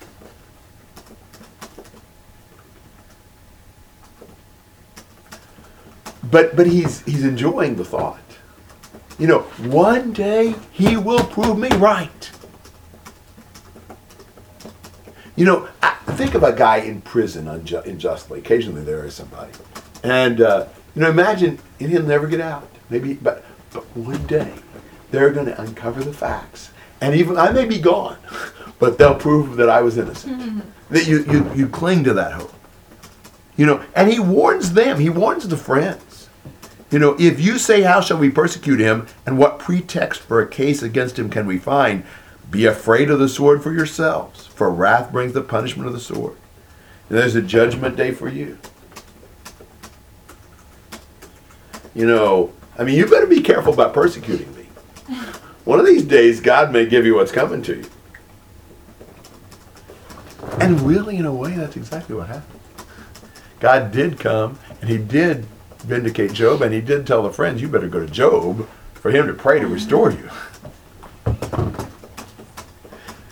But 6.31 6.57
but 6.57 6.66
he's 6.66 7.02
he's 7.02 7.24
enjoying 7.24 7.76
the 7.76 7.85
thought. 7.85 8.18
You 9.18 9.26
know, 9.26 9.40
one 9.66 10.12
day 10.12 10.54
he 10.70 10.96
will 10.96 11.24
prove 11.24 11.59
me 11.59 11.68
right. 11.76 12.31
You 15.35 15.44
know, 15.44 15.68
I 15.83 15.94
think 16.14 16.35
of 16.35 16.42
a 16.42 16.52
guy 16.52 16.78
in 16.78 17.00
prison 17.00 17.46
unju- 17.46 17.85
unjustly. 17.87 18.38
Occasionally 18.40 18.83
there 18.83 19.04
is 19.04 19.14
somebody, 19.14 19.52
and 20.02 20.40
uh, 20.40 20.66
you 20.94 21.02
know, 21.02 21.11
imagine 21.11 21.59
he'll 21.78 22.02
never 22.02 22.26
get 22.26 22.40
out. 22.40 22.68
Maybe, 22.90 23.14
but 23.14 23.44
but 23.72 23.85
one 23.96 24.24
day 24.26 24.52
they're 25.11 25.31
going 25.31 25.46
to 25.46 25.61
uncover 25.61 26.02
the 26.02 26.12
facts, 26.12 26.70
and 27.00 27.14
even 27.14 27.37
I 27.37 27.50
may 27.52 27.66
be 27.66 27.78
gone, 27.78 28.18
but 28.78 28.98
they'll 28.98 29.14
prove 29.14 29.57
that 29.57 29.68
I 29.68 29.81
was 29.81 29.98
innocent. 29.98 30.64
that 30.90 31.07
you, 31.07 31.24
you 31.24 31.52
you 31.54 31.68
cling 31.68 32.04
to 32.04 32.14
that 32.14 32.33
hope. 32.33 32.52
You 33.57 33.66
know, 33.66 33.85
and 33.96 34.11
he 34.11 34.20
warns 34.20 34.72
them. 34.72 34.98
He 35.00 35.09
warns 35.11 35.46
the 35.48 35.57
friends. 35.57 36.02
You 36.90 36.98
know, 36.98 37.16
if 37.18 37.38
you 37.38 37.59
say, 37.59 37.83
How 37.83 38.01
shall 38.01 38.18
we 38.18 38.31
persecute 38.31 38.81
him? 38.81 39.07
And 39.27 39.38
what 39.38 39.59
pretext 39.59 40.20
for 40.20 40.40
a 40.40 40.48
case 40.48 40.83
against 40.83 41.18
him 41.18 41.29
can 41.29 41.46
we 41.46 41.59
find? 41.59 42.05
Be 42.51 42.64
afraid 42.64 43.11
of 43.11 43.18
the 43.18 43.29
sword 43.29 43.62
for 43.62 43.72
yourselves, 43.72 44.46
for 44.46 44.70
wrath 44.70 45.12
brings 45.12 45.35
the 45.35 45.42
punishment 45.42 45.87
of 45.87 45.92
the 45.92 46.01
sword. 46.01 46.37
And 47.09 47.18
there's 47.18 47.35
a 47.35 47.42
judgment 47.42 47.96
day 47.96 48.11
for 48.12 48.29
you. 48.29 48.59
You 51.94 52.07
know, 52.07 52.53
I 52.79 52.85
mean, 52.85 52.96
you 52.96 53.07
better 53.07 53.27
be 53.27 53.42
careful 53.42 53.74
about 53.74 53.92
persecuting 53.92 54.55
me. 54.55 54.68
One 55.64 55.81
of 55.81 55.85
these 55.85 56.05
days, 56.05 56.40
God 56.40 56.72
may 56.72 56.87
give 56.87 57.05
you 57.05 57.16
what's 57.16 57.33
coming 57.33 57.61
to 57.62 57.77
you. 57.77 57.85
And 60.61 60.81
really, 60.81 61.16
in 61.16 61.27
a 61.27 61.35
way, 61.35 61.55
that's 61.55 61.77
exactly 61.77 62.16
what 62.16 62.29
happened. 62.29 62.61
God 63.61 63.92
did 63.92 64.18
come, 64.18 64.59
and 64.81 64.88
He 64.88 64.96
did 64.96 65.46
vindicate 65.78 66.32
Job, 66.32 66.62
and 66.62 66.74
He 66.74 66.80
did 66.80 67.06
tell 67.06 67.22
the 67.22 67.30
friends, 67.32 67.62
you 67.62 67.68
better 67.68 67.88
go 67.88 68.00
to 68.00 68.12
Job 68.12 68.68
for 68.94 69.10
him 69.10 69.26
to 69.26 69.34
pray 69.34 69.60
to 69.60 69.66
restore 69.66 70.10
you. 70.10 70.28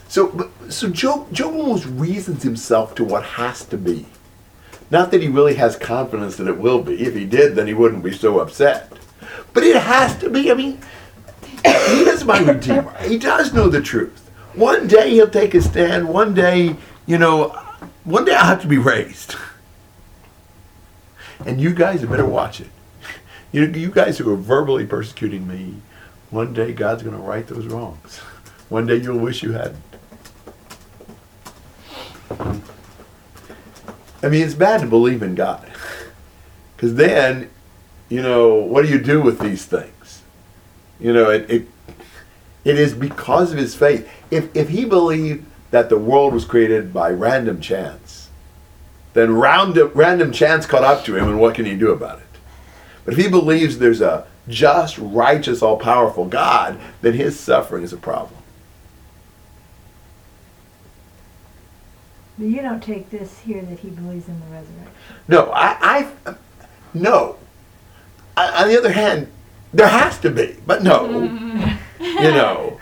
So, 0.08 0.50
so 0.68 0.88
Job, 0.88 1.32
Job 1.32 1.54
almost 1.54 1.84
reasons 1.86 2.42
himself 2.42 2.94
to 2.94 3.04
what 3.04 3.22
has 3.24 3.64
to 3.66 3.76
be. 3.76 4.06
Not 4.90 5.10
that 5.10 5.20
he 5.20 5.28
really 5.28 5.54
has 5.54 5.76
confidence 5.76 6.36
that 6.36 6.48
it 6.48 6.58
will 6.58 6.82
be. 6.82 7.02
If 7.02 7.14
he 7.14 7.24
did, 7.24 7.56
then 7.56 7.66
he 7.66 7.74
wouldn't 7.74 8.04
be 8.04 8.12
so 8.12 8.38
upset. 8.38 8.92
But 9.52 9.64
it 9.64 9.76
has 9.76 10.16
to 10.18 10.30
be. 10.30 10.50
I 10.50 10.54
mean, 10.54 10.80
he 11.64 12.02
is 12.02 12.24
my 12.24 12.38
redeemer. 12.38 12.96
He 13.02 13.18
does 13.18 13.52
know 13.52 13.68
the 13.68 13.82
truth. 13.82 14.30
One 14.54 14.86
day 14.86 15.10
he'll 15.10 15.28
take 15.28 15.54
a 15.54 15.60
stand. 15.60 16.08
One 16.08 16.32
day, 16.32 16.76
you 17.06 17.18
know, 17.18 17.48
one 18.04 18.24
day 18.24 18.34
I'll 18.34 18.46
have 18.46 18.62
to 18.62 18.68
be 18.68 18.78
raised. 18.78 19.34
And 21.44 21.60
you 21.60 21.74
guys 21.74 22.00
had 22.00 22.10
better 22.10 22.26
watch 22.26 22.60
it. 22.60 22.68
You, 23.52 23.64
you 23.66 23.90
guys 23.90 24.18
who 24.18 24.32
are 24.32 24.36
verbally 24.36 24.86
persecuting 24.86 25.46
me, 25.46 25.76
one 26.30 26.52
day 26.52 26.72
God's 26.72 27.02
going 27.02 27.16
to 27.16 27.22
right 27.22 27.46
those 27.46 27.66
wrongs. 27.66 28.18
One 28.68 28.86
day 28.86 28.96
you'll 28.96 29.18
wish 29.18 29.42
you 29.42 29.52
hadn't. 29.52 29.82
I 34.22 34.28
mean, 34.28 34.42
it's 34.42 34.54
bad 34.54 34.80
to 34.80 34.86
believe 34.86 35.22
in 35.22 35.34
God. 35.34 35.70
Because 36.74 36.94
then, 36.94 37.48
you 38.08 38.22
know, 38.22 38.54
what 38.54 38.84
do 38.84 38.88
you 38.88 38.98
do 38.98 39.22
with 39.22 39.38
these 39.38 39.64
things? 39.64 40.22
You 40.98 41.12
know, 41.12 41.30
it, 41.30 41.48
it, 41.50 41.68
it 42.64 42.78
is 42.78 42.92
because 42.94 43.52
of 43.52 43.58
his 43.58 43.74
faith. 43.74 44.08
If, 44.30 44.54
if 44.56 44.70
he 44.70 44.84
believed 44.84 45.46
that 45.70 45.88
the 45.88 45.98
world 45.98 46.34
was 46.34 46.44
created 46.44 46.92
by 46.92 47.10
random 47.10 47.60
chance, 47.60 48.25
then 49.16 49.34
random, 49.34 49.90
random 49.94 50.32
chance 50.32 50.66
caught 50.66 50.84
up 50.84 51.04
to 51.04 51.16
him, 51.16 51.28
and 51.28 51.40
what 51.40 51.54
can 51.54 51.64
he 51.64 51.76
do 51.76 51.90
about 51.90 52.18
it? 52.18 52.24
But 53.04 53.14
if 53.14 53.20
he 53.20 53.28
believes 53.28 53.78
there's 53.78 54.00
a 54.00 54.26
just, 54.48 54.98
righteous, 54.98 55.62
all 55.62 55.76
powerful 55.76 56.26
God, 56.26 56.78
then 57.02 57.14
his 57.14 57.38
suffering 57.38 57.82
is 57.82 57.92
a 57.92 57.96
problem. 57.96 58.42
But 62.38 62.48
you 62.48 62.60
don't 62.60 62.82
take 62.82 63.10
this 63.10 63.38
here 63.40 63.62
that 63.62 63.78
he 63.78 63.88
believes 63.88 64.28
in 64.28 64.38
the 64.40 64.46
resurrection. 64.46 64.92
No, 65.26 65.50
I, 65.52 66.10
I 66.26 66.34
no. 66.92 67.38
I, 68.36 68.64
on 68.64 68.68
the 68.68 68.78
other 68.78 68.92
hand, 68.92 69.28
there 69.72 69.88
has 69.88 70.18
to 70.20 70.30
be, 70.30 70.56
but 70.66 70.82
no. 70.82 71.06
you 72.00 72.30
know, 72.30 72.78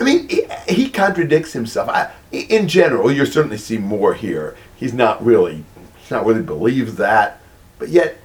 I 0.00 0.02
mean, 0.02 0.28
he, 0.28 0.46
he 0.68 0.88
contradicts 0.88 1.52
himself. 1.52 1.88
I, 1.88 2.10
in 2.32 2.66
general, 2.68 3.12
you 3.12 3.26
certainly 3.26 3.58
see 3.58 3.78
more 3.78 4.14
here. 4.14 4.56
He's 4.74 4.94
not 4.94 5.24
really, 5.24 5.64
he's 6.04 6.10
not 6.10 6.26
really 6.26 6.42
believes 6.42 6.96
that, 6.96 7.40
but 7.78 7.88
yet, 7.88 8.18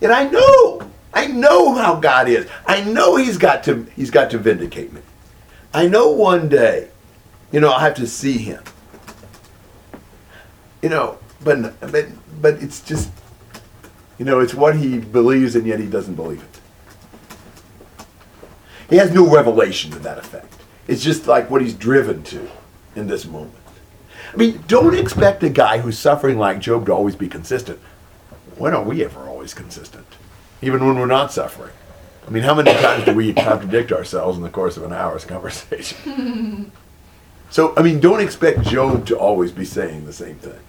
yet 0.00 0.10
I 0.10 0.28
know, 0.28 0.90
I 1.14 1.28
know 1.28 1.74
how 1.74 2.00
God 2.00 2.28
is. 2.28 2.48
I 2.66 2.82
know 2.82 3.14
He's 3.14 3.38
got 3.38 3.62
to, 3.64 3.86
He's 3.94 4.10
got 4.10 4.28
to 4.32 4.38
vindicate 4.38 4.92
me. 4.92 5.02
I 5.72 5.86
know 5.86 6.10
one 6.10 6.48
day, 6.48 6.88
you 7.52 7.60
know, 7.60 7.70
I'll 7.70 7.78
have 7.78 7.94
to 7.94 8.08
see 8.08 8.38
Him. 8.38 8.62
You 10.82 10.88
know, 10.88 11.18
but 11.44 11.78
but 11.80 12.06
but 12.40 12.54
it's 12.60 12.80
just, 12.80 13.08
you 14.18 14.24
know, 14.24 14.40
it's 14.40 14.52
what 14.52 14.74
he 14.74 14.98
believes 14.98 15.54
and 15.54 15.64
yet 15.64 15.78
he 15.78 15.86
doesn't 15.86 16.16
believe 16.16 16.42
it. 16.42 18.06
He 18.90 18.96
has 18.96 19.12
no 19.12 19.32
revelation 19.32 19.92
to 19.92 20.00
that 20.00 20.18
effect. 20.18 20.52
It's 20.88 21.04
just 21.04 21.28
like 21.28 21.48
what 21.50 21.62
he's 21.62 21.74
driven 21.74 22.24
to 22.24 22.50
in 22.96 23.06
this 23.06 23.26
moment. 23.26 23.61
I 24.32 24.36
mean, 24.36 24.64
don't 24.66 24.96
expect 24.96 25.42
a 25.42 25.50
guy 25.50 25.78
who's 25.78 25.98
suffering 25.98 26.38
like 26.38 26.58
Job 26.58 26.86
to 26.86 26.92
always 26.92 27.16
be 27.16 27.28
consistent. 27.28 27.78
When 28.56 28.74
are 28.74 28.82
we 28.82 29.04
ever 29.04 29.20
always 29.28 29.52
consistent? 29.52 30.06
Even 30.62 30.86
when 30.86 30.98
we're 30.98 31.06
not 31.06 31.32
suffering. 31.32 31.72
I 32.26 32.30
mean, 32.30 32.42
how 32.42 32.54
many 32.54 32.72
times 32.72 33.04
do 33.04 33.14
we 33.14 33.34
contradict 33.34 33.92
ourselves 33.92 34.38
in 34.38 34.42
the 34.42 34.50
course 34.50 34.76
of 34.76 34.84
an 34.84 34.92
hour's 34.92 35.24
conversation? 35.24 36.72
so, 37.50 37.74
I 37.76 37.82
mean, 37.82 38.00
don't 38.00 38.20
expect 38.20 38.62
Job 38.62 39.06
to 39.06 39.18
always 39.18 39.52
be 39.52 39.64
saying 39.64 40.06
the 40.06 40.12
same 40.12 40.36
thing. 40.36 40.60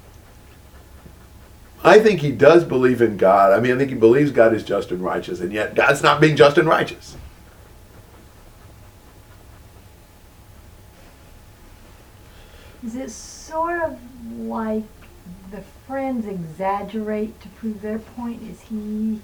I 1.85 1.99
think 1.99 2.21
he 2.21 2.31
does 2.31 2.63
believe 2.63 3.01
in 3.01 3.17
God. 3.17 3.53
I 3.53 3.59
mean, 3.59 3.73
I 3.73 3.77
think 3.77 3.89
he 3.89 3.95
believes 3.95 4.31
God 4.31 4.53
is 4.53 4.63
just 4.63 4.91
and 4.91 5.01
righteous, 5.01 5.41
and 5.41 5.53
yet 5.53 5.75
God's 5.75 6.01
not 6.01 6.19
being 6.19 6.35
just 6.35 6.57
and 6.57 6.67
righteous. 6.67 7.15
Is 12.85 12.95
it 12.95 13.09
sort 13.53 13.83
of 13.83 13.99
like 14.39 14.83
the 15.51 15.61
friends 15.85 16.25
exaggerate 16.25 17.39
to 17.39 17.47
prove 17.49 17.81
their 17.81 17.99
point? 17.99 18.41
Is 18.41 18.61
he 18.61 19.21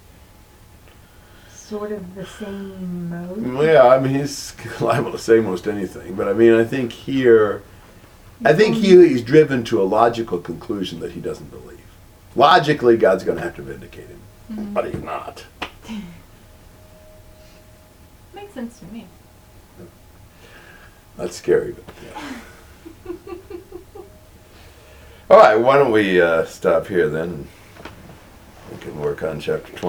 sort 1.52 1.92
of 1.92 2.13
the 2.13 2.28
same 2.28 3.10
mode? 3.10 3.65
Yeah, 3.65 3.88
I 3.88 4.00
mean, 4.00 4.13
he's 4.13 4.54
liable 4.82 5.12
to 5.12 5.18
say 5.18 5.39
most 5.39 5.68
anything, 5.68 6.13
but 6.13 6.28
I 6.28 6.34
mean, 6.34 6.54
I 6.54 6.63
think 6.63 6.92
here, 6.92 7.63
I 8.46 8.54
think 8.54 8.76
here 8.76 9.02
he's 9.04 9.22
um, 9.22 9.26
driven 9.26 9.63
to 9.65 9.82
a 9.82 9.84
logical 9.84 10.38
conclusion 10.38 11.00
that 11.00 11.13
he 11.13 11.20
doesn't 11.20 11.50
believe. 11.50 11.80
Logically, 12.36 12.98
God's 12.98 13.24
going 13.24 13.39
to 13.39 13.44
have 13.44 13.56
to 13.56 13.63
vindicate 13.63 14.08
him, 14.08 14.22
mm-hmm. 14.52 14.74
but 14.74 14.94
he's 14.94 15.02
not. 15.02 15.44
Makes 18.36 18.54
sense 18.54 18.80
to 18.80 18.86
me. 18.86 19.08
That's 21.18 21.36
scary, 21.36 21.74
but 21.74 21.84
yeah. 22.06 23.34
All 25.32 25.38
right, 25.38 25.56
why 25.56 25.78
don't 25.78 25.92
we 25.92 26.20
uh, 26.20 26.44
stop 26.46 26.88
here 26.88 27.08
then? 27.08 27.48
We 28.72 28.78
can 28.80 29.00
work 29.00 29.22
on 29.22 29.39
chapter 29.39 29.72
20. 29.74 29.88